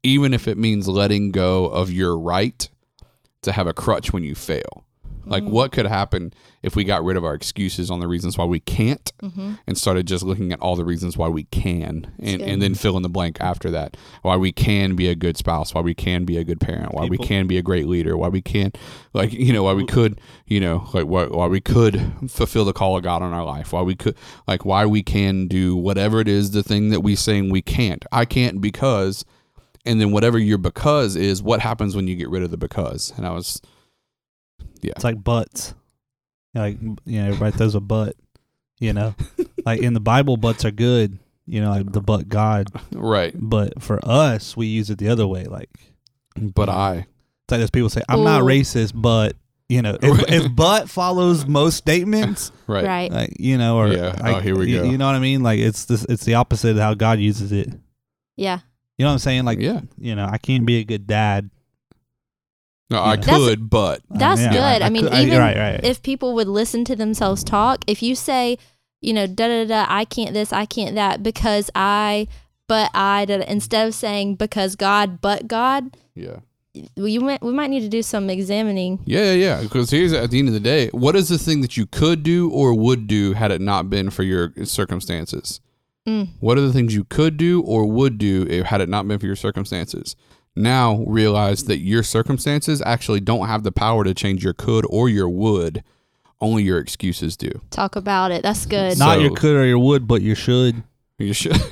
[0.04, 2.68] even if it means letting go of your right
[3.42, 4.84] to have a crutch when you fail.
[5.30, 8.46] Like, what could happen if we got rid of our excuses on the reasons why
[8.46, 9.12] we can't
[9.68, 12.98] and started just looking at all the reasons why we can and, and then fill
[12.98, 13.96] in the blank after that?
[14.24, 17.06] Why we can be a good spouse, why we can be a good parent, why
[17.06, 18.72] we can be a great leader, why we can,
[19.14, 22.74] like, you know, why we could, you know, like, why, why we could fulfill the
[22.74, 24.16] call of God on our life, why we could,
[24.48, 28.06] like, why we can do whatever it is, the thing that we saying we can't.
[28.12, 29.26] I can't because,
[29.86, 33.14] and then whatever your because is, what happens when you get rid of the because?
[33.16, 33.62] And I was,
[34.96, 35.74] It's like butts.
[36.54, 38.16] Like you know, everybody throws a butt.
[38.80, 39.16] You know,
[39.66, 41.20] like in the Bible, butts are good.
[41.46, 42.68] You know, like the butt God.
[42.94, 43.34] right.
[43.36, 45.46] But for us, we use it the other way.
[45.46, 45.70] Like
[46.36, 49.36] But um, I, it's like those people say, "I'm not racist, but
[49.70, 52.86] you know, if, if but follows most statements, Right.
[52.86, 53.12] Right.
[53.12, 54.16] like you know, or Yeah.
[54.20, 54.84] Oh, like, here we you, go.
[54.86, 55.44] You know what I mean?
[55.44, 57.70] Like it's this, it's the opposite of how God uses it.
[58.36, 58.60] Yeah.
[58.98, 59.46] You know what I'm saying?
[59.46, 59.82] Like, yeah.
[59.98, 61.50] you know, I can't be a good dad.
[62.92, 63.16] No, I Yeah.
[63.18, 64.82] That's- could, but That's Yeah, good.
[64.82, 65.80] I, mean, could- even right, right.
[65.84, 68.58] if people would listen to themselves talk, if you say,
[69.02, 72.28] you know, da da da, I can't this, I can't that because I,
[72.68, 76.38] but I, da, da, instead of saying because God, but God, yeah.
[76.98, 79.00] we might, we might need to do some examining.
[79.06, 79.62] Yeah, yeah, yeah.
[79.62, 82.24] Because here's at the end of the day, what is the thing that you could
[82.24, 85.60] do or would do had it not been for your circumstances?
[86.08, 86.30] Mm.
[86.40, 89.20] What are the things you could do or would do if had it not been
[89.20, 90.16] for your circumstances?
[90.60, 95.08] Now realize that your circumstances actually don't have the power to change your could or
[95.08, 95.84] your would.
[96.42, 97.50] Only your excuses do.
[97.70, 98.44] Talk about it.
[98.44, 99.00] That's good.
[99.00, 100.84] Not So- your could or your would, but your should.
[101.18, 101.54] You should.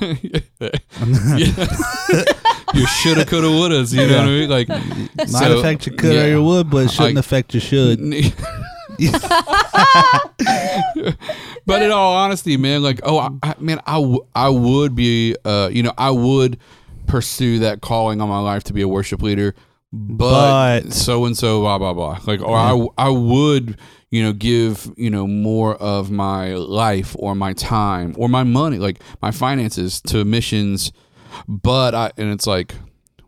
[2.74, 3.92] you shoulda, coulda, wouldas.
[3.94, 4.48] You know what I mean?
[4.50, 6.24] Like, Might so, affect your could yeah.
[6.24, 7.98] or your would, but it shouldn't I- affect your should.
[11.66, 15.36] but in all honesty, man, like, oh, I, I- man, I, w- I would be,
[15.44, 16.58] uh, you know, I would
[17.08, 19.54] pursue that calling on my life to be a worship leader,
[19.92, 22.18] but But- so and so, blah blah blah.
[22.26, 23.78] Like, or I, I would,
[24.10, 28.78] you know, give, you know, more of my life or my time or my money,
[28.78, 30.92] like my finances to missions,
[31.48, 32.74] but I, and it's like,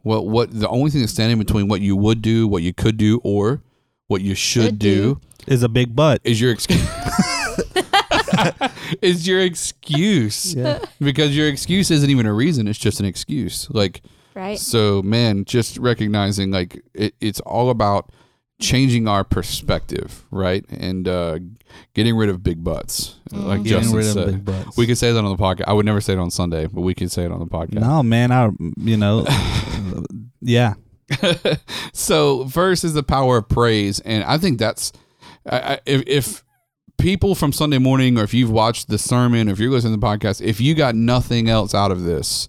[0.03, 2.97] what, what, the only thing that's standing between what you would do, what you could
[2.97, 3.63] do, or
[4.07, 5.15] what you should Should do.
[5.47, 6.21] do Is a big butt.
[6.25, 6.81] is your excuse
[9.03, 10.79] is your excuse Yeah.
[11.01, 14.03] because your excuse isn't even a reason it's just an excuse like
[14.35, 14.59] Right.
[14.59, 18.11] so man just recognizing like it, it's all about
[18.61, 21.39] changing our perspective right and uh
[21.95, 23.65] getting rid of big butts like Mhm.
[23.65, 24.77] Getting justin rid of said big butts.
[24.77, 26.83] we could say that on the podcast i would never say it on sunday but
[26.83, 29.27] we could say it on the podcast No, man, I, you know,
[30.41, 30.75] yeah.
[31.93, 34.93] so first is the power of praise and i think that's
[35.49, 36.45] I, I, if, if
[37.01, 40.01] people from sunday morning or if you've watched the sermon or if you're listening to
[40.01, 42.49] the podcast if you got nothing else out of this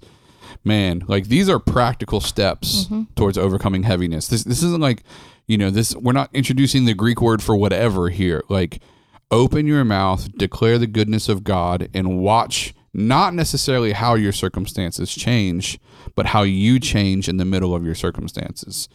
[0.64, 4.28] man like these are practical steps towards overcoming heaviness.
[4.28, 5.04] This, this isn't like
[5.48, 8.44] you know this we're not introducing the greek word for whatever here.
[8.50, 8.82] Like
[9.32, 15.16] open your mouth declare the goodness of god and watch not necessarily how your circumstances
[15.16, 15.80] change
[16.14, 18.88] but how you change in the middle of your circumstances.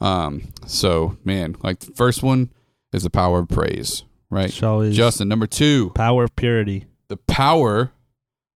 [0.00, 2.50] Um so man like the first one
[2.92, 6.86] is the power of praise right So is justin number two power of purity.
[7.08, 7.92] the power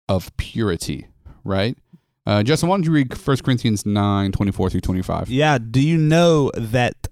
[0.09, 1.07] of purity,
[1.43, 1.77] right?
[2.25, 5.29] Uh, Justin, why don't you read 1 Corinthians 9, 24 through 25?
[5.29, 5.57] Yeah.
[5.57, 7.07] Do you know that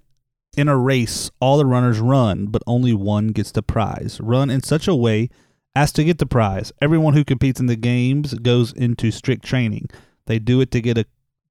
[0.58, 4.18] in a race, all the runners run, but only one gets the prize?
[4.22, 5.30] Run in such a way
[5.74, 6.70] as to get the prize.
[6.82, 9.88] Everyone who competes in the games goes into strict training.
[10.26, 11.06] They do it to get a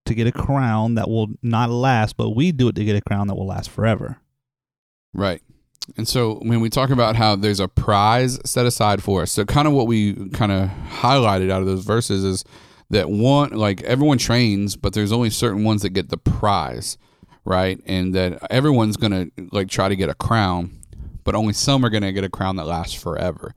[0.05, 3.01] to get a crown that will not last, but we do it to get a
[3.01, 4.17] crown that will last forever.
[5.13, 5.41] Right.
[5.97, 9.45] And so when we talk about how there's a prize set aside for us, so
[9.45, 12.43] kind of what we kind of highlighted out of those verses is
[12.89, 16.97] that one, like everyone trains, but there's only certain ones that get the prize,
[17.43, 17.79] right?
[17.85, 20.79] And that everyone's going to like try to get a crown,
[21.23, 23.53] but only some are going to get a crown that lasts forever.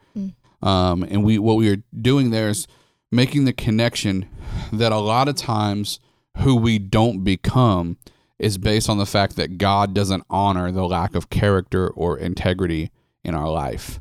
[0.62, 2.66] Um, and we, what we are doing there is
[3.10, 4.28] making the connection
[4.72, 5.98] that a lot of times
[6.38, 7.96] who we don't become
[8.38, 12.90] is based on the fact that God doesn't honor the lack of character or integrity
[13.24, 14.00] in our life.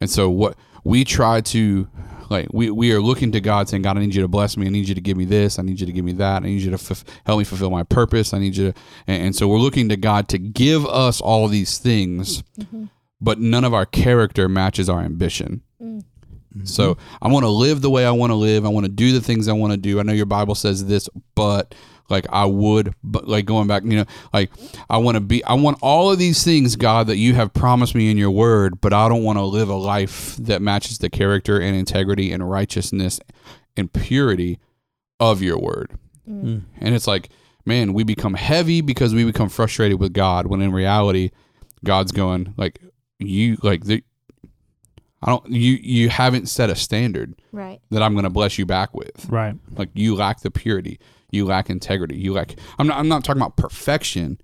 [0.00, 1.88] And so what we try to
[2.30, 4.66] like we, we are looking to God saying, God, I need you to bless me.
[4.66, 5.58] I need you to give me this.
[5.58, 6.42] I need you to give me that.
[6.42, 8.32] I need you to f- help me fulfill my purpose.
[8.32, 11.48] I need you to, and, and so we're looking to God to give us all
[11.48, 12.84] these things, mm-hmm.
[13.20, 15.62] but none of our character matches our ambition.
[15.82, 16.04] Mm.
[16.64, 17.24] So mm-hmm.
[17.24, 18.64] I want to live the way I want to live.
[18.64, 19.98] I want to do the things I want to do.
[20.00, 21.74] I know your Bible says this, but
[22.10, 24.50] like I would, but like going back, you know, like
[24.88, 27.94] I want to be, I want all of these things, God, that you have promised
[27.94, 31.08] me in your word, but I don't want to live a life that matches the
[31.10, 33.20] character and integrity and righteousness
[33.76, 34.58] and purity
[35.18, 35.92] of your word.
[36.28, 36.62] Mm.
[36.80, 37.30] And it's like,
[37.64, 41.30] man, we become heavy because we become frustrated with God when in reality,
[41.84, 42.78] God's going like
[43.18, 44.02] you like the
[45.22, 47.80] I don't you you haven't set a standard Right.
[47.90, 49.26] that I'm going to bless you back with.
[49.28, 49.54] Right.
[49.76, 50.98] Like you lack the purity,
[51.32, 52.54] you lack integrity, you lack.
[52.78, 52.98] I'm not.
[52.98, 54.40] I'm not talking about perfection.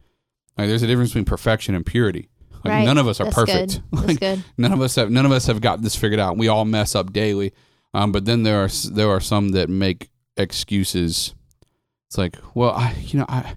[0.56, 2.28] Like there's a difference between perfection and purity.
[2.64, 2.84] Like right.
[2.84, 3.72] none of us are That's perfect.
[3.72, 3.82] Good.
[3.92, 4.44] That's Like, good.
[4.56, 5.10] none of us have.
[5.10, 6.36] None of us have got this figured out.
[6.36, 7.52] We all mess up daily.
[7.94, 11.34] Um, but then there are there are some that make excuses.
[12.08, 13.56] It's like, well, I you know I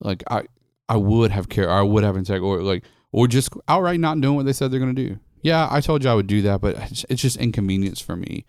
[0.00, 0.44] like I
[0.88, 1.70] I would have care.
[1.70, 4.80] I would have integrity, or like or just outright not doing what they said they're
[4.80, 5.18] going to do.
[5.44, 8.44] Yeah, I told you I would do that, but it's- it's just inconvenience for me.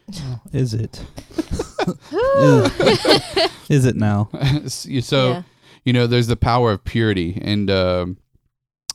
[0.53, 1.03] Is it?
[2.11, 2.71] is,
[3.69, 4.29] is it now?
[4.67, 5.43] so yeah.
[5.83, 8.17] you know there's the power of purity and um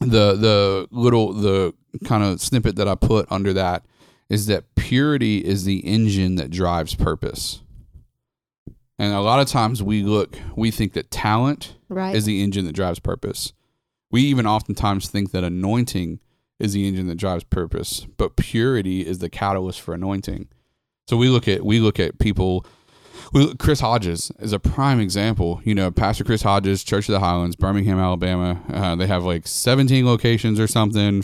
[0.00, 3.84] the the little the kind of snippet that I put under that
[4.30, 7.60] is that purity is the engine that drives purpose.
[8.98, 12.14] And a lot of times we look, we think that talent Right.
[12.14, 13.52] is the engine that drives purpose.
[14.10, 16.20] We even oftentimes think that anointing
[16.60, 20.48] is the engine that drives purpose, but purity is the catalyst for anointing.
[21.08, 22.64] So we look at we look at people.
[23.32, 25.60] We look, Chris Hodges is a prime example.
[25.64, 28.60] You know, Pastor Chris Hodges, Church of the Highlands, Birmingham, Alabama.
[28.72, 31.22] Uh, they have like 17 locations or something,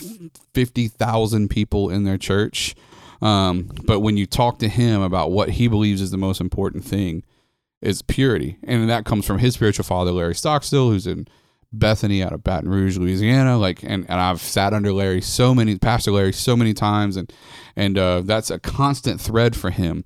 [0.54, 2.76] 50,000 people in their church.
[3.22, 6.84] Um, but when you talk to him about what he believes is the most important
[6.84, 7.24] thing,
[7.80, 11.26] is purity, and that comes from his spiritual father, Larry Stockstill, who's in
[11.72, 13.58] Bethany out of Baton Rouge, Louisiana.
[13.58, 17.32] Like, and, and I've sat under Larry so many, Pastor Larry so many times, and
[17.74, 20.04] and uh, that's a constant thread for him.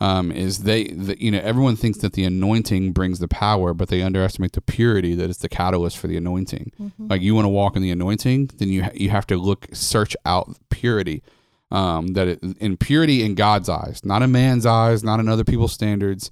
[0.00, 3.88] Um, is they, the, you know, everyone thinks that the anointing brings the power, but
[3.88, 6.70] they underestimate the purity that is the catalyst for the anointing.
[7.08, 10.16] Like, you want to walk in the anointing, then you you have to look, search
[10.24, 11.22] out purity.
[11.70, 15.44] Um, that it, in purity in God's eyes, not in man's eyes, not in other
[15.44, 16.30] people's standards,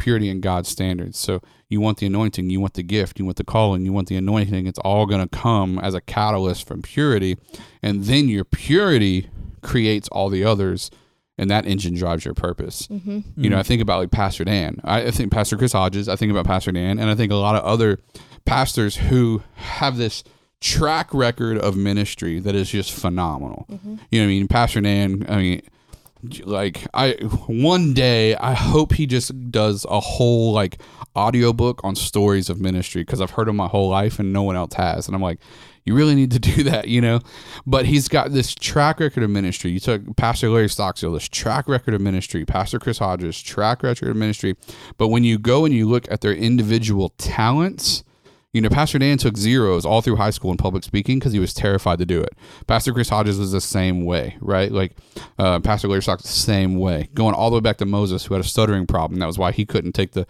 [0.00, 1.18] purity in God's standards.
[1.18, 4.08] So you want the anointing, you want the gift, you want the calling, you want
[4.08, 4.66] the anointing.
[4.66, 7.36] It's all going to come as a catalyst from purity.
[7.82, 9.30] And then your purity
[9.62, 10.90] creates all the others,
[11.38, 12.86] and that engine drives your purpose.
[12.88, 13.20] Mm-hmm.
[13.36, 14.80] You know, I think about like Pastor Dan.
[14.82, 16.08] I, I think Pastor Chris Hodges.
[16.08, 17.98] I think about Pastor Dan, and I think a lot of other
[18.44, 20.24] pastors who have this
[20.60, 23.66] track record of ministry that is just phenomenal.
[23.70, 23.96] Mm-hmm.
[24.10, 24.48] You know what I mean?
[24.48, 25.62] Pastor Dan, I mean,
[26.44, 27.12] like I
[27.46, 30.80] one day I hope he just does a whole like
[31.16, 34.56] audiobook on stories of ministry because I've heard him my whole life and no one
[34.56, 35.06] else has.
[35.06, 35.38] And I'm like,
[35.84, 37.20] you really need to do that, you know?
[37.66, 39.70] But he's got this track record of ministry.
[39.70, 44.08] You took Pastor Larry Stockstill, this track record of ministry, Pastor Chris Hodges, track record
[44.08, 44.56] of ministry.
[44.98, 48.04] But when you go and you look at their individual talents,
[48.52, 51.38] you know, Pastor Dan took zeros all through high school in public speaking because he
[51.38, 52.36] was terrified to do it.
[52.66, 54.72] Pastor Chris Hodges was the same way, right?
[54.72, 54.96] Like
[55.38, 58.44] uh, Pastor Larry Stockstill same way, going all the way back to Moses, who had
[58.44, 59.20] a stuttering problem.
[59.20, 60.26] That was why he couldn't take the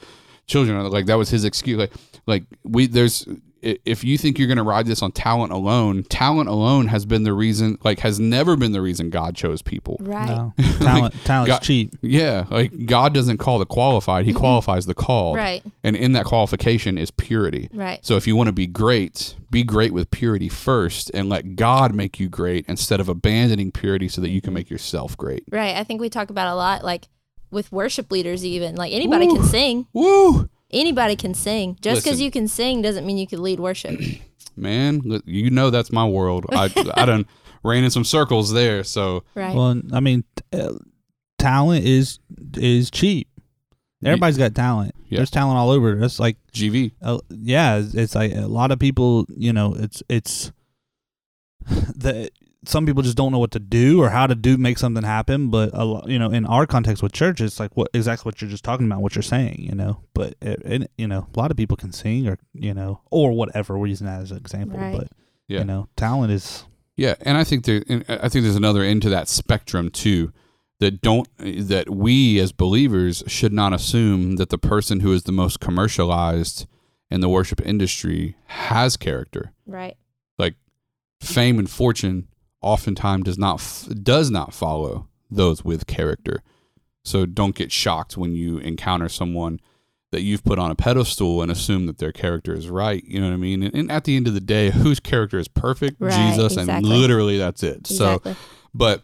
[0.47, 0.85] children.
[0.91, 1.79] Like that was his excuse.
[1.79, 1.93] Like,
[2.27, 3.27] like we there's
[3.63, 7.25] if you think you're going to ride this on talent alone, talent alone has been
[7.25, 7.79] the reason.
[7.83, 9.97] Like, has never been the reason God chose people.
[10.01, 10.29] right.
[10.29, 10.55] No.
[10.81, 11.95] Talent, talent's God- cheap.
[12.01, 15.37] Yeah, like God doesn't call the qualified; He qualifies the called.
[15.37, 15.63] Right.
[15.83, 17.69] And in that qualification is purity.
[17.73, 18.05] Right.
[18.05, 21.95] So if you want to be great, be great with purity first and let God
[21.95, 24.55] make you great instead of abandoning purity so that you can mm-hmm.
[24.55, 25.45] make yourself great.
[25.51, 25.77] Right.
[25.77, 27.09] I think we talk about a lot, like
[27.51, 29.87] with worship leaders, even like anybody can sing.
[29.93, 30.49] Woo!
[30.73, 31.77] Anybody can sing.
[31.81, 32.25] Just because Listen.
[32.25, 33.99] you can sing doesn't mean you can lead worship.
[34.57, 36.47] Man, li- you know that's my world.
[36.53, 37.27] I I done
[37.65, 39.55] ran in some circles there, so Right.
[39.55, 40.75] Well, I mean, t- uh,
[41.39, 42.19] talent is
[42.57, 43.29] is cheap.
[44.05, 44.95] Everybody's got talent.
[45.09, 45.19] Yeah.
[45.19, 45.95] There's talent all over.
[45.97, 46.93] That's like, GV.
[47.03, 49.27] uh, yeah, it's, it's like a lot of people.
[49.29, 50.53] You know, it's it's
[51.69, 52.31] the
[52.67, 55.49] some people just don't know what to do or how to do make something happen.
[55.51, 58.41] But a lot, you know, in our context with church, it's like what exactly what
[58.43, 59.61] you're just talking about, what you're saying.
[59.61, 62.75] You know, but it, it, you know, a lot of people can sing or you
[62.75, 63.79] know or whatever.
[63.79, 64.97] We're using that as an example, Right.
[64.99, 65.09] but
[65.49, 65.61] Yeah.
[65.61, 66.65] you know, talent is
[66.97, 70.33] Yeah, and I think there, and I think there's another end to that spectrum too.
[70.81, 75.33] That don't that we as believers should not assume that the person who is the
[75.33, 76.67] most commercialized
[77.11, 79.53] in the worship industry has character.
[79.67, 79.97] right.
[80.39, 80.55] Like
[81.21, 82.29] fame and fortune
[82.63, 86.43] oftentimes does not f- does not follow those with character.
[87.03, 89.61] So don't get shocked when you encounter someone
[90.13, 93.03] that you've put on a pedestal and assume that their character is right.
[93.05, 93.63] You know what I mean?
[93.63, 95.97] And, and at the end of the day, whose character is perfect?
[96.01, 97.87] Right, Jesus, and literally that's it.
[97.87, 98.21] So,
[98.75, 99.03] but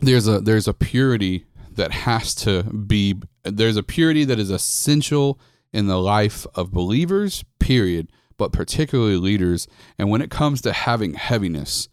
[0.00, 5.40] there's a there's a purity that has to be there's a purity that is essential
[5.72, 9.66] in the life of believers period but particularly leaders
[9.98, 11.88] and when it comes to having heaviness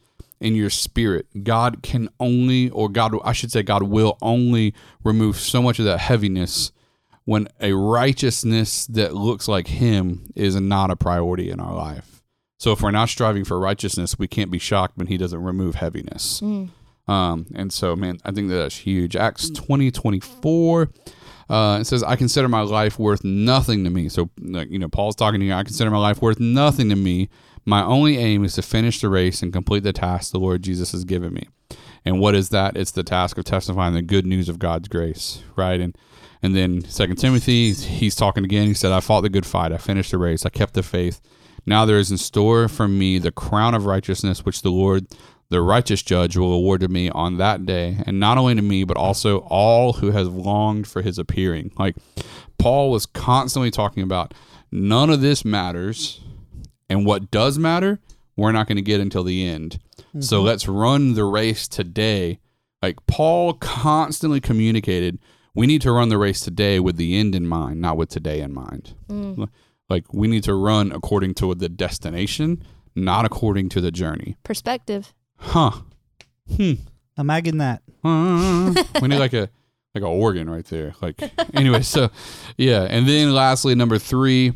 [0.45, 5.35] in your spirit god can only or god i should say god will only remove
[5.37, 6.71] so much of that heaviness
[7.25, 12.21] when a righteousness that looks like him is not a priority in our life
[12.59, 15.75] so if we're not striving for righteousness we can't be shocked when he doesn't remove
[15.75, 16.69] heaviness Mm.
[17.07, 19.15] um, and so, man, I think that that's huge.
[19.15, 20.89] Acts 20, 24,
[21.49, 24.09] uh, it says, I consider my life worth nothing to me.
[24.09, 25.53] So, like, you know, Paul's talking to you.
[25.53, 27.29] I consider my life worth nothing to me.
[27.65, 30.91] My only aim is to finish the race and complete the task the Lord Jesus
[30.91, 31.47] has given me.
[32.05, 32.77] And what is that?
[32.77, 35.81] It's the task of testifying the good news of God's grace, right?
[35.81, 35.97] And
[36.43, 38.67] and then Second Timothy, he's talking again.
[38.67, 39.71] He said, I fought the good fight.
[39.71, 40.45] I finished the race.
[40.45, 41.19] I kept the faith.
[41.65, 45.07] Now there is in store for me the crown of righteousness, which the Lord,
[45.49, 47.97] the righteous judge, will award to me on that day.
[48.05, 51.71] And not only to me, but also all who have longed for his appearing.
[51.79, 51.95] Like
[52.59, 54.35] Paul was constantly talking about
[54.71, 56.21] none of this matters.
[56.89, 57.99] And what does matter?
[58.37, 59.79] we're not going to get until the end.
[60.19, 60.45] So Mm-hmm.
[60.45, 62.39] let's run the race today.
[62.81, 65.19] Like Paul constantly communicated,
[65.53, 68.41] we need to run the race today with the end in mind, not with today
[68.41, 68.93] in mind.
[69.07, 69.47] Mm.
[69.89, 72.61] Like we need to run according to the destination,
[72.93, 74.35] not according to the journey.
[74.43, 75.13] Perspective.
[75.37, 75.71] Huh.
[76.57, 76.73] Hmm.
[77.17, 77.83] Imagine that.
[78.03, 79.49] Uh, we need like a
[79.93, 80.93] like a organ right there.
[81.01, 81.21] Like
[81.53, 82.09] anyway, so
[82.57, 84.51] yeah, and then lastly, number three,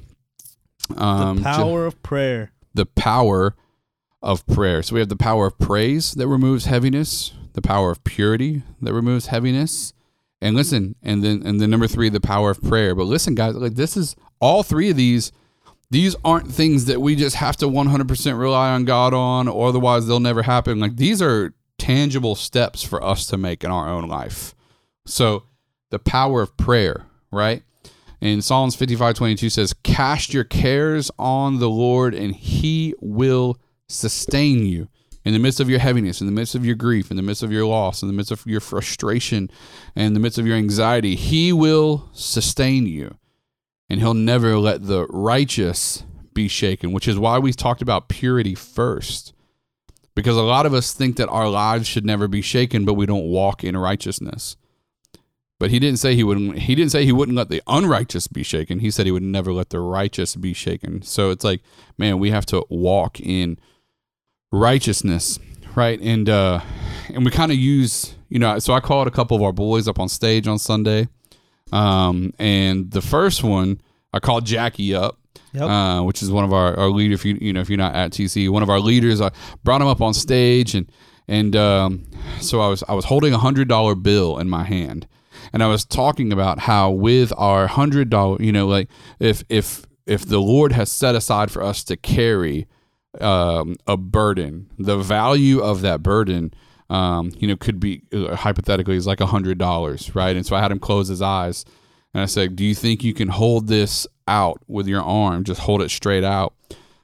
[0.97, 2.51] um, the power of prayer.
[2.73, 3.55] the power
[4.21, 4.83] of prayer.
[4.83, 8.93] So we have the power of praise that removes heaviness, the power of purity that
[8.93, 9.93] removes heaviness.
[10.41, 12.95] And listen, and then and then number 3 the power of prayer.
[12.95, 15.31] But listen guys, like this is all three of these
[15.91, 20.05] these aren't things that we just have to 100% rely on God on or otherwise
[20.05, 20.79] they'll never happen.
[20.79, 24.53] Like these are tangible steps for us to make in our own life.
[25.05, 25.43] So
[25.89, 27.63] the power of prayer, right?
[28.21, 33.57] And Psalms 55 22 says, Cast your cares on the Lord, and he will
[33.87, 34.89] sustain you.
[35.25, 37.43] In the midst of your heaviness, in the midst of your grief, in the midst
[37.43, 39.51] of your loss, in the midst of your frustration,
[39.95, 43.17] and in the midst of your anxiety, he will sustain you.
[43.89, 46.03] And he'll never let the righteous
[46.33, 49.33] be shaken, which is why we talked about purity first.
[50.15, 53.05] Because a lot of us think that our lives should never be shaken, but we
[53.05, 54.55] don't walk in righteousness.
[55.59, 58.43] But he didn't say he wouldn't he didn't say he wouldn't let the unrighteous be
[58.43, 58.79] shaken.
[58.79, 61.01] He said he would never let the righteous be shaken.
[61.01, 61.61] So it's like,
[61.97, 63.57] man, we have to walk in
[64.51, 65.39] righteousness,
[65.75, 65.99] right?
[66.01, 66.61] And uh
[67.09, 69.87] and we kind of use, you know, so I called a couple of our boys
[69.87, 71.07] up on stage on Sunday.
[71.71, 73.81] Um and the first one
[74.13, 75.17] I called Jackie up
[75.51, 75.63] Yep.
[75.63, 77.13] uh, which is one of our, our leader.
[77.15, 79.31] If you you know if you're not at TC, one of our leaders, I
[79.63, 80.91] brought him up on stage, and
[81.27, 82.05] and um,
[82.39, 85.07] so I was I was holding a hundred dollar bill in my hand,
[85.53, 88.89] and I was talking about how with our hundred dollar, you know, like
[89.19, 92.67] if if if the Lord has set aside for us to carry
[93.21, 96.53] um, a burden, the value of that burden.
[96.91, 100.35] Um, you know, could be uh, hypothetically is like a hundred dollars, right?
[100.35, 101.63] And so I had him close his eyes,
[102.15, 105.43] and I said, "Do you think you can hold this out with your arm?
[105.43, 106.55] Just hold it straight out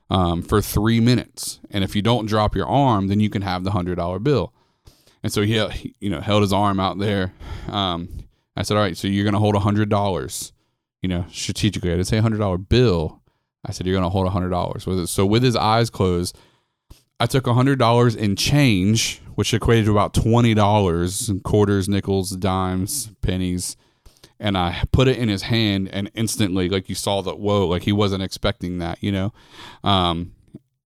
[0.09, 3.63] um, for three minutes, and if you don't drop your arm, then you can have
[3.63, 4.53] the hundred dollar bill."
[5.21, 7.33] And so he, you know, held his arm out there.
[7.67, 8.24] Um,
[8.55, 10.53] I said, "All right, so you're gonna hold a hundred dollars,
[11.01, 11.91] you know, strategically.
[11.91, 13.21] I didn't say a hundred dollar bill.
[13.65, 16.37] I said you're gonna hold a hundred dollars with it." So with his eyes closed,
[17.19, 22.31] I took a hundred dollars in change, which equated to about twenty dollars, quarters, nickels,
[22.31, 23.77] dimes, pennies
[24.39, 27.83] and I put it in his hand, and instantly, like you saw that, whoa, like
[27.83, 29.33] he wasn't expecting that, you know.
[29.83, 30.33] Um,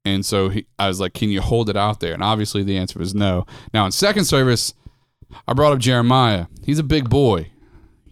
[0.05, 2.77] and so he, I was like, "Can you hold it out there?" And obviously, the
[2.77, 3.45] answer was no.
[3.73, 4.73] Now, in second service,
[5.47, 6.45] I brought up Jeremiah.
[6.63, 7.51] He's a big boy,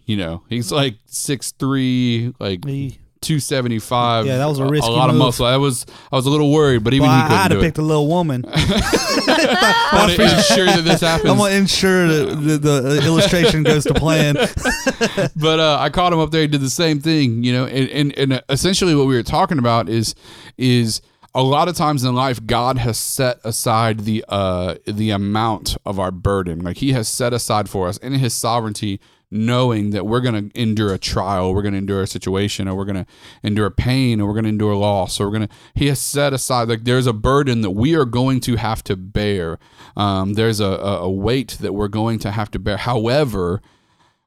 [0.08, 0.42] you know.
[0.48, 4.26] He's like six three, like He- two seventy five.
[4.26, 5.46] Yeah, that was a risky lot of muscle.
[5.46, 7.48] I was I was a little worried, but even well, he I, couldn't I had
[7.48, 7.74] to do pick it.
[7.74, 8.44] the little woman.
[8.48, 11.30] I want to ensure that this happens.
[11.30, 14.34] I'm gonna ensure that the, the illustration goes to plan.
[15.36, 16.42] but uh, I caught him up there.
[16.42, 17.66] He did the same thing, you know.
[17.66, 20.14] And, and and essentially, what we were talking about is
[20.56, 21.00] is
[21.34, 25.98] a lot of times in life, God has set aside the uh the amount of
[26.00, 26.60] our burden.
[26.60, 29.00] Like He has set aside for us in His sovereignty,
[29.30, 32.74] knowing that we're going to endure a trial, we're going to endure a situation, or
[32.74, 33.06] we're going to
[33.42, 35.54] endure a pain, or we're going to endure loss, or we're going to.
[35.74, 38.96] He has set aside like there's a burden that we are going to have to
[38.96, 39.58] bear.
[39.96, 42.76] Um, there's a, a a weight that we're going to have to bear.
[42.76, 43.60] However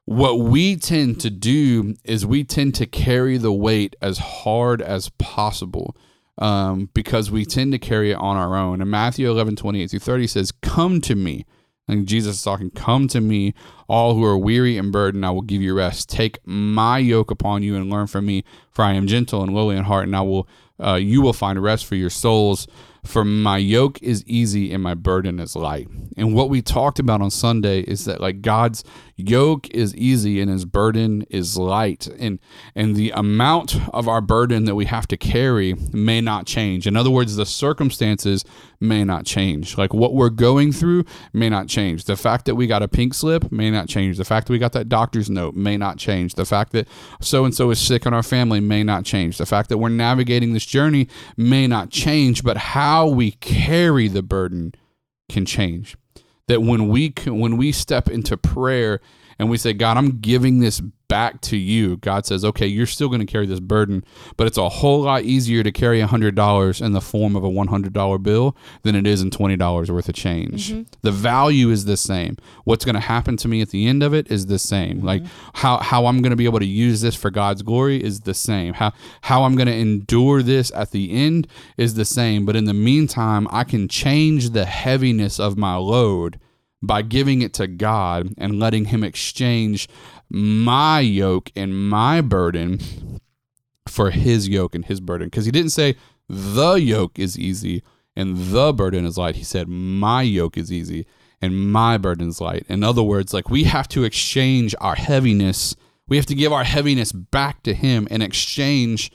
[0.04, 5.08] what we tend to do is we tend to carry the weight as hard as
[5.10, 5.96] possible
[6.38, 8.80] um, because we tend to carry it on our own.
[8.80, 11.46] And Matthew 11, 28 through 30 says, Come to me.
[11.88, 13.54] And Jesus is talking, Come to me,
[13.88, 16.08] all who are weary and burdened, I will give you rest.
[16.08, 19.76] Take my yoke upon you and learn from me, for I am gentle and lowly
[19.76, 20.48] in heart, and I will
[20.82, 22.66] uh, you will find rest for your souls.
[23.04, 25.88] For my yoke is easy and my burden is light.
[26.16, 28.84] And what we talked about on Sunday is that like God's
[29.16, 32.06] yoke is easy and his burden is light.
[32.06, 32.38] And
[32.76, 36.86] and the amount of our burden that we have to carry may not change.
[36.86, 38.44] In other words, the circumstances
[38.78, 39.76] may not change.
[39.76, 42.04] Like what we're going through may not change.
[42.04, 44.16] The fact that we got a pink slip may not change.
[44.16, 46.34] The fact that we got that doctor's note may not change.
[46.34, 46.86] The fact that
[47.20, 49.38] so and so is sick in our family may not change.
[49.38, 54.22] The fact that we're navigating this journey may not change, but how we carry the
[54.22, 54.74] burden
[55.28, 55.96] can change.
[56.48, 59.00] That when we can, when we step into prayer
[59.42, 63.08] and we say, God, I'm giving this back to you, God says, okay, you're still
[63.08, 64.04] going to carry this burden,
[64.36, 68.22] but it's a whole lot easier to carry $100 in the form of a $100
[68.22, 70.70] bill than it is in $20 worth of change.
[70.70, 70.82] Mm-hmm.
[71.02, 72.36] The value is the same.
[72.64, 74.98] What's going to happen to me at the end of it is the same.
[74.98, 75.06] Mm-hmm.
[75.06, 75.22] Like
[75.54, 78.32] how, how I'm going to be able to use this for God's glory is the
[78.32, 78.72] same.
[78.72, 82.46] How, how I'm going to endure this at the end is the same.
[82.46, 86.38] But in the meantime, I can change the heaviness of my load
[86.82, 89.88] by giving it to God and letting Him exchange
[90.28, 92.80] my yoke and my burden
[93.88, 95.28] for His yoke and His burden.
[95.28, 95.96] Because He didn't say
[96.28, 97.82] the yoke is easy
[98.16, 99.36] and the burden is light.
[99.36, 101.06] He said, My yoke is easy
[101.40, 102.64] and my burden is light.
[102.68, 105.74] In other words, like we have to exchange our heaviness,
[106.08, 109.10] we have to give our heaviness back to Him in exchange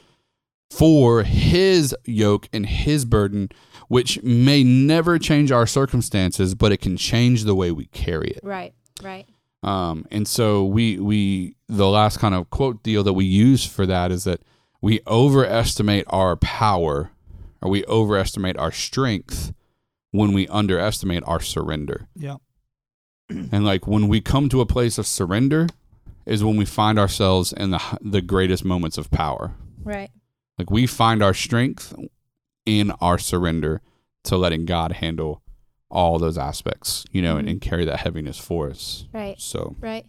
[0.70, 3.49] for His yoke and His burden,
[3.88, 8.41] which may never change our circumstances, but it can change the way we carry it.
[8.43, 8.73] Right.
[9.01, 9.27] Right.
[9.63, 13.85] Um, and so we we the last kind of quote deal that we use for
[13.85, 14.41] that is that
[14.81, 17.11] we overestimate our power
[17.61, 19.53] or we overestimate our strength
[20.11, 22.07] when we underestimate our surrender.
[22.15, 22.38] Yeah.
[23.51, 25.67] And like when we come to a place of surrender
[26.25, 29.53] is when we find ourselves in the the greatest moments of power.
[29.83, 30.11] Right.
[30.57, 31.93] Like we find our strength
[32.68, 33.82] in our surrender
[34.26, 35.41] to letting God handle
[35.89, 37.51] all those aspects, you know, and, Mhm.
[37.51, 39.05] and carry that heaviness for us.
[39.13, 39.39] Right.
[39.39, 40.05] So Right.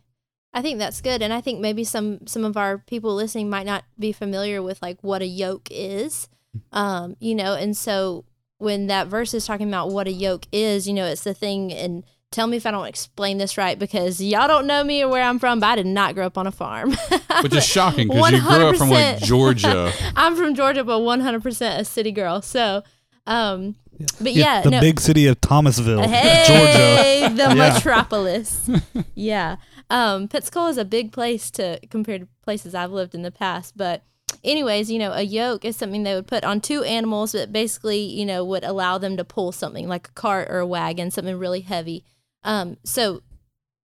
[0.52, 3.66] I think that's good, and I think maybe some some of our people listening might
[3.66, 6.28] not be familiar with like what a yoke is,
[6.72, 8.24] um, you know, and so
[8.56, 11.72] when that verse is talking about what a yoke is, you know, it's the thing.
[11.72, 15.08] And tell me if I don't explain this right, because y'all don't know me or
[15.08, 16.90] where I'm from, but I did not grow up on a farm.
[17.42, 19.92] which is shocking because you grew up from like Georgia.
[20.16, 22.42] I'm from Georgia, but 100% a city girl.
[22.42, 22.82] So,
[23.26, 23.76] um,
[24.20, 27.30] but yeah, the no, big city of Thomasville, Georgia.
[27.34, 27.54] The Yeah.
[27.54, 28.70] metropolis.
[29.14, 29.56] yeah.
[29.90, 33.76] Um, Pensacola is a big place to compared to places I've lived in the past.
[33.76, 34.02] But
[34.44, 38.00] anyways, you know, a yoke is something they would put on two animals that basically,
[38.00, 41.36] you know, would allow them to pull something like a cart or a wagon, something
[41.38, 42.04] really heavy.
[42.44, 43.22] Um, so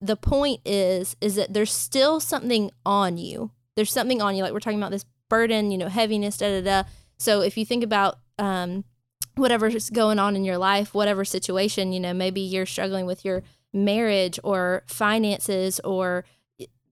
[0.00, 3.50] the point is is that there's still something on you.
[3.76, 6.82] There's something on you, like we're talking about this burden, you know, heaviness, da da
[6.82, 6.88] da.
[7.18, 8.84] So if you think about um
[9.36, 13.42] whatever's going on in your life, whatever situation, you know, maybe you're struggling with your
[13.72, 16.24] marriage or finances or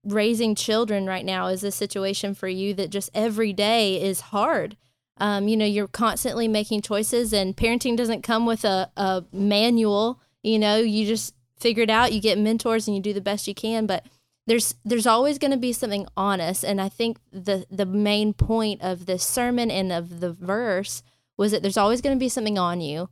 [0.04, 4.76] raising children right now is a situation for you that just every day is hard.
[5.18, 10.20] Um, you know, you're constantly making choices, and parenting doesn't come with a, a manual.
[10.44, 12.12] You know, you just figure it out.
[12.12, 13.86] You get mentors, and you do the best you can.
[13.86, 14.06] But
[14.46, 18.32] there's there's always going to be something on us, and I think the the main
[18.32, 21.02] point of this sermon and of the verse
[21.36, 23.10] was that there's always going to be something on you.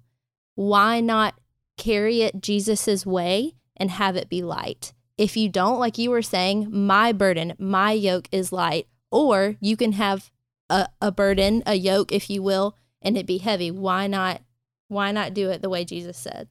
[0.54, 1.38] Why not
[1.76, 4.92] carry it Jesus's way and have it be light?
[5.18, 9.76] If you don't, like you were saying, my burden, my yoke is light, or you
[9.76, 10.30] can have
[10.68, 13.70] a, a burden, a yoke, if you will, and it be heavy.
[13.70, 14.42] Why not?
[14.88, 16.48] Why not do it the way Jesus said?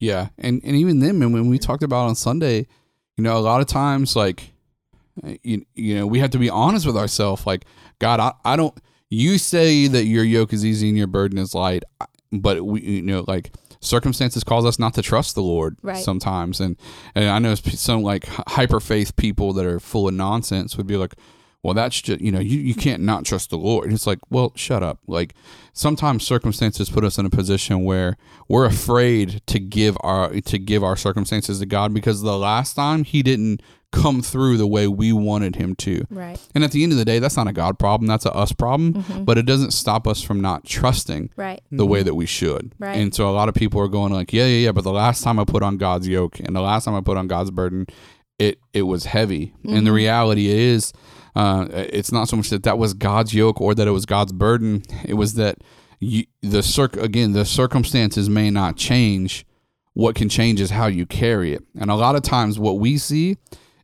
[0.00, 2.66] Yeah, and and even then, man, when we talked about on Sunday,
[3.16, 4.52] you know, a lot of times, like,
[5.22, 7.46] uh, you, you know, we have to be honest with ourselves.
[7.46, 7.66] Like,
[7.98, 8.74] God, I, I don't.
[9.10, 11.82] You say that your yoke is easy and your burden is light,
[12.32, 16.02] but we, you know, like circumstances cause us not to trust the Lord Right.
[16.04, 16.60] sometimes.
[16.60, 16.76] And
[17.14, 20.96] and I know some like hyper faith people that are full of nonsense would be
[20.96, 21.14] like,
[21.62, 23.86] well, that's just you know, you you can't not trust the Lord.
[23.86, 24.98] And it's like, well, shut up.
[25.06, 25.34] Like
[25.72, 28.16] sometimes circumstances put us in a position where
[28.48, 33.04] we're afraid to give our to give our circumstances to God because the last time
[33.04, 33.60] He didn't
[33.92, 36.06] come through the way we wanted Him to.
[36.10, 36.38] Right.
[36.54, 38.06] And at the end of the day, that's not a God problem.
[38.06, 38.94] That's a us problem.
[38.94, 39.24] Mm-hmm.
[39.24, 41.60] But it doesn't stop us from not trusting Right.
[41.70, 42.06] the way mm-hmm.
[42.06, 42.72] that we should.
[42.78, 42.96] Right.
[42.96, 44.72] And so a lot of people are going like, yeah, yeah, yeah.
[44.72, 47.16] But the last time I put on God's yoke and the last time I put
[47.16, 47.86] on God's burden,
[48.38, 49.52] it it was heavy.
[49.64, 49.92] And the mm-hmm.
[49.92, 50.92] reality is,
[51.34, 54.32] uh, it's not so much that that was God's yoke or that it was God's
[54.32, 54.82] burden.
[55.04, 55.58] It was that
[56.00, 59.46] you, the circ again the circumstances may not change.
[59.92, 61.62] What can change is how you carry it.
[61.78, 63.36] And a lot of times, what we see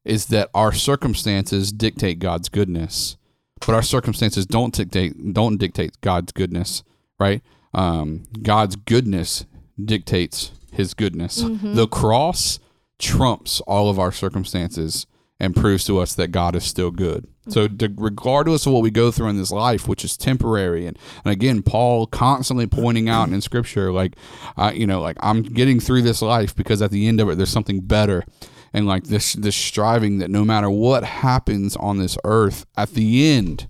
[0.05, 3.17] is that our circumstances dictate God's goodness,
[3.61, 6.83] but our circumstances don't dictate don't dictate God's goodness,
[7.19, 7.43] right?
[7.75, 9.45] Um, God's goodness
[9.83, 11.43] dictates His goodness.
[11.75, 12.61] The cross
[12.99, 15.07] trumps all of our circumstances
[15.39, 17.27] and proves to us that God is still good.
[17.49, 20.99] So, to, regardless of what we go through in this life, which is temporary, and,
[21.25, 24.17] and again, Paul constantly pointing out in Scripture, like,
[24.57, 27.37] uh, you know, like I'm getting through this life because at the end of it,
[27.37, 28.25] there's something better,
[28.73, 33.31] and like this this striving that no matter what happens on this earth, at the
[33.31, 33.69] end,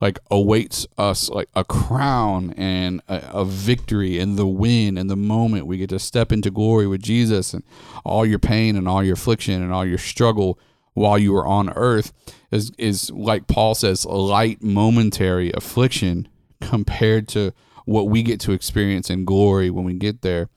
[0.00, 5.16] like awaits us like a crown and a, a victory and the win and the
[5.16, 5.66] moment.
[5.66, 7.64] We get to step into glory with Jesus and
[8.04, 10.60] all your pain and all your affliction and all your struggle
[10.96, 12.12] while you were on earth
[12.50, 16.26] is is like Paul says, light momentary affliction
[16.62, 17.52] compared to
[17.84, 20.48] what we get to experience in glory when we get there.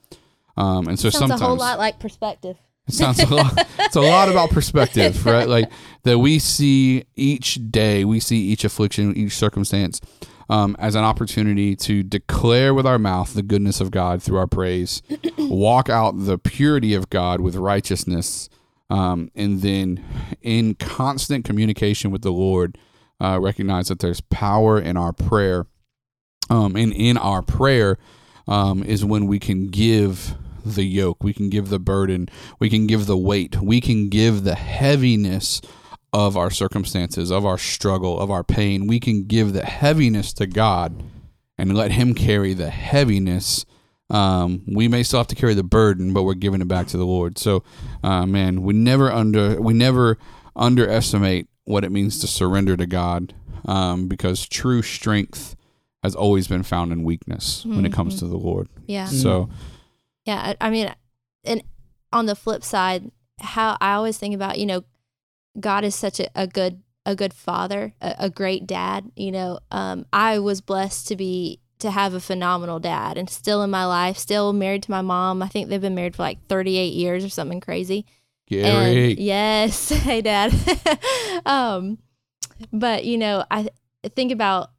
[0.56, 2.56] Um, and so Sounds sometimes a whole lot like perspective.
[2.88, 3.68] it sounds a lot.
[3.78, 5.46] It's a lot about perspective, right?
[5.46, 5.70] Like
[6.04, 10.00] that we see each day, we see each affliction, each circumstance,
[10.48, 14.46] um, as an opportunity to declare with our mouth the goodness of God through our
[14.46, 15.02] praise,
[15.38, 18.48] walk out the purity of God with righteousness,
[18.90, 20.04] um, and then
[20.42, 22.76] in constant communication with the Lord,
[23.20, 25.66] uh, recognize that there's power in our prayer,
[26.48, 27.98] um, and in our prayer
[28.48, 30.34] um, is when we can give
[30.64, 32.28] the yoke, we can give the burden,
[32.58, 35.60] we can give the weight, we can give the heaviness
[36.12, 38.86] of our circumstances, of our struggle, of our pain.
[38.86, 41.02] We can give the heaviness to God
[41.56, 43.64] and let Him carry the heaviness.
[44.10, 46.96] Um, we may still have to carry the burden, but we're giving it back to
[46.96, 47.38] the Lord.
[47.38, 47.62] So,
[48.02, 50.18] uh, man, we never under we never
[50.56, 53.34] underestimate what it means to surrender to God,
[53.66, 55.56] um, because true strength
[56.02, 58.68] has always been found in weakness when it comes to the Lord.
[58.86, 59.06] Yeah.
[59.06, 59.50] So,
[60.24, 60.92] Yeah, I I mean,
[61.44, 61.62] and
[62.12, 64.84] on the flip side, how I always think about, you know,
[65.58, 69.10] God is such a, a good a good father, a, a great dad.
[69.14, 73.62] You know, um, I was blessed to be to have a phenomenal dad, and still
[73.62, 75.42] in my life, still married to my mom.
[75.42, 78.06] I think they've been married for like thirty eight years or something crazy.
[78.48, 80.52] Gary, And yes, hey dad.
[81.46, 81.98] um,
[82.72, 83.70] but you know, I
[84.14, 84.70] think about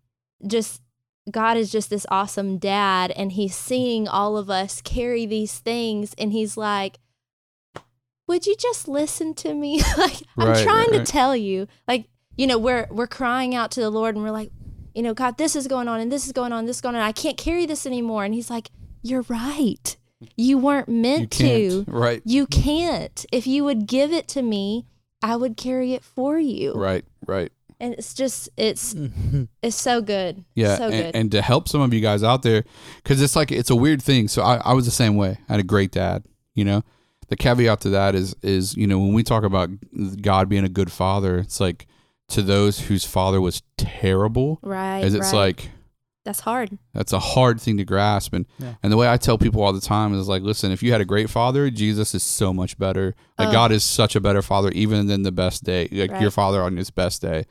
[0.45, 0.81] just
[1.29, 6.13] God is just this awesome dad, and he's seeing all of us carry these things,
[6.17, 6.97] and he's like,
[8.27, 9.81] "Would you just listen to me?
[9.97, 11.07] like I'm trying right, to right.
[11.07, 14.51] tell you, like you know, we're we're crying out to the Lord, and we're like,
[14.93, 16.95] you know, God, this is going on, and this is going on, this is going
[16.95, 17.01] on.
[17.01, 18.69] I can't carry this anymore, and he's like,
[19.01, 19.95] "You're right.
[20.35, 22.21] You weren't meant you to." right?
[22.25, 23.25] You can't.
[23.31, 24.85] If you would give it to me,
[25.23, 26.73] I would carry it for you.
[26.73, 27.51] Right, right.
[27.79, 28.93] And it's just it's
[29.63, 30.43] it's so good.
[30.55, 31.15] Yeah, So and, good.
[31.15, 32.63] and to help some of you guys out there,
[32.97, 34.27] because it's like it's a weird thing.
[34.27, 35.39] So I, I was the same way.
[35.49, 36.23] I had a great dad.
[36.53, 36.83] You know,
[37.29, 39.69] the caveat to that is is you know when we talk about
[40.21, 41.87] God being a good father, it's like
[42.31, 45.03] to those whose father was terrible, right.
[45.03, 45.39] as it's right.
[45.39, 45.69] like
[46.23, 46.77] that's hard.
[46.93, 48.33] that's a hard thing to grasp.
[48.33, 48.75] And Yeah.
[48.83, 51.01] and the way I tell people all the time is like, listen, if you had
[51.01, 53.15] a great father, Jesus is so much better.
[53.39, 53.51] Like Oh.
[53.51, 55.87] God is such a better father, even than the best day.
[55.91, 57.45] Like your father on his best day.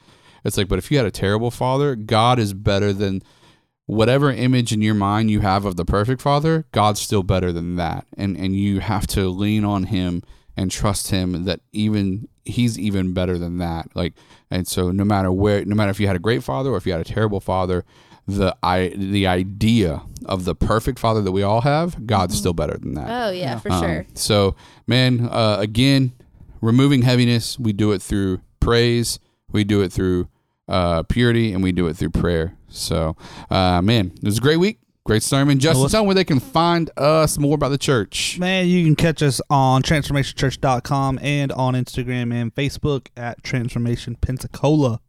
[0.44, 3.22] It's like, but if you had a terrible father, God is better than
[3.86, 6.64] whatever image in your mind you have of the perfect father.
[6.72, 10.22] God's still better than that, and and you have to lean on Him
[10.56, 13.88] and trust Him that even He's even better than that.
[13.94, 14.14] Like,
[14.50, 16.86] and so no matter where, no matter if you had a great father or if
[16.86, 17.84] you had a terrible father,
[18.26, 22.76] the I the idea of the perfect father that we all have, God's still better
[22.76, 23.08] than that.
[23.28, 24.06] Oh yeah, for Um, sure.
[24.14, 24.54] So,
[24.86, 26.12] man, uh, again,
[26.60, 29.18] removing heaviness, we do it through praise,
[29.52, 30.28] we do it through
[30.68, 32.56] uh, purity, and we do it through prayer.
[32.68, 33.16] So,
[33.50, 34.78] uh, man, it was a great week,
[35.10, 35.58] great sermon.
[35.58, 38.38] Justin, tell them where they can find us more about the church.
[38.38, 45.00] Man, you can catch us on transformationchurch.com and on Instagram and Facebook at Transformation Pensacola.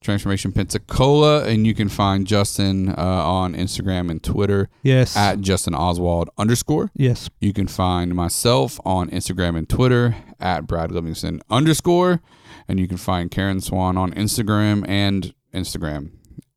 [0.00, 5.16] Transformation Pensacola, and you can find Justin uh, on Instagram and Twitter Yes.
[5.16, 6.90] at Justin Oswald underscore.
[6.94, 7.28] yes.
[7.40, 12.20] You can find myself on Instagram and Twitter at Brad Livingston underscore,
[12.68, 16.10] and you can find Karen Swann on Instagram and Instagram.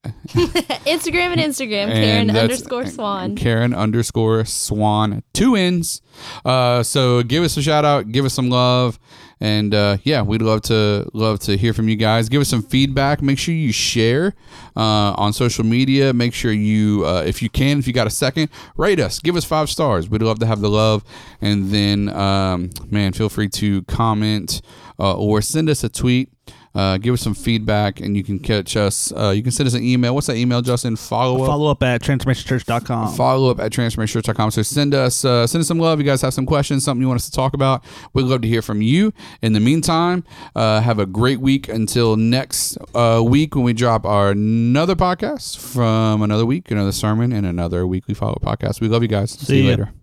[0.05, 3.35] Instagram and Instagram, Karen underscore Swann.
[3.35, 6.01] Karen underscore Swann, two ins.
[6.45, 8.97] Uh, so give us a shout out, give us some love,
[9.41, 12.29] and uh, yeah, we'd love to love to hear from you guys.
[12.29, 13.21] Give us some feedback.
[13.21, 14.35] Make sure you share
[14.75, 16.13] uh, on social media.
[16.13, 19.19] Make sure you, uh, if you can, if you got a second, rate us.
[19.19, 20.09] Give us five stars.
[20.09, 21.03] We'd love to have the love.
[21.41, 24.61] And then, um, man, feel free to comment
[24.97, 26.29] uh, or send us a tweet.
[26.75, 29.11] Uh, give us some feedback, and you can catch us.
[29.11, 30.13] Uh, you can send us an email.
[30.13, 30.95] What's that email, Justin?
[30.95, 33.15] Follow up Follow up at transformationchurch.com.
[33.15, 34.51] follow up at transformationchurch.com.
[34.51, 35.99] So send us uh, send us some love.
[35.99, 37.83] You guys have some questions, something you want us to talk about.
[38.13, 39.13] We'd love to hear from you.
[39.41, 40.23] In the meantime,
[40.55, 45.57] uh, have a great week until next uh, week when we drop our another podcast
[45.57, 48.79] from another week, another sermon, and another weekly follow up podcast.
[48.79, 49.31] We love you guys.
[49.31, 49.69] See, See you ya.
[49.71, 49.98] later.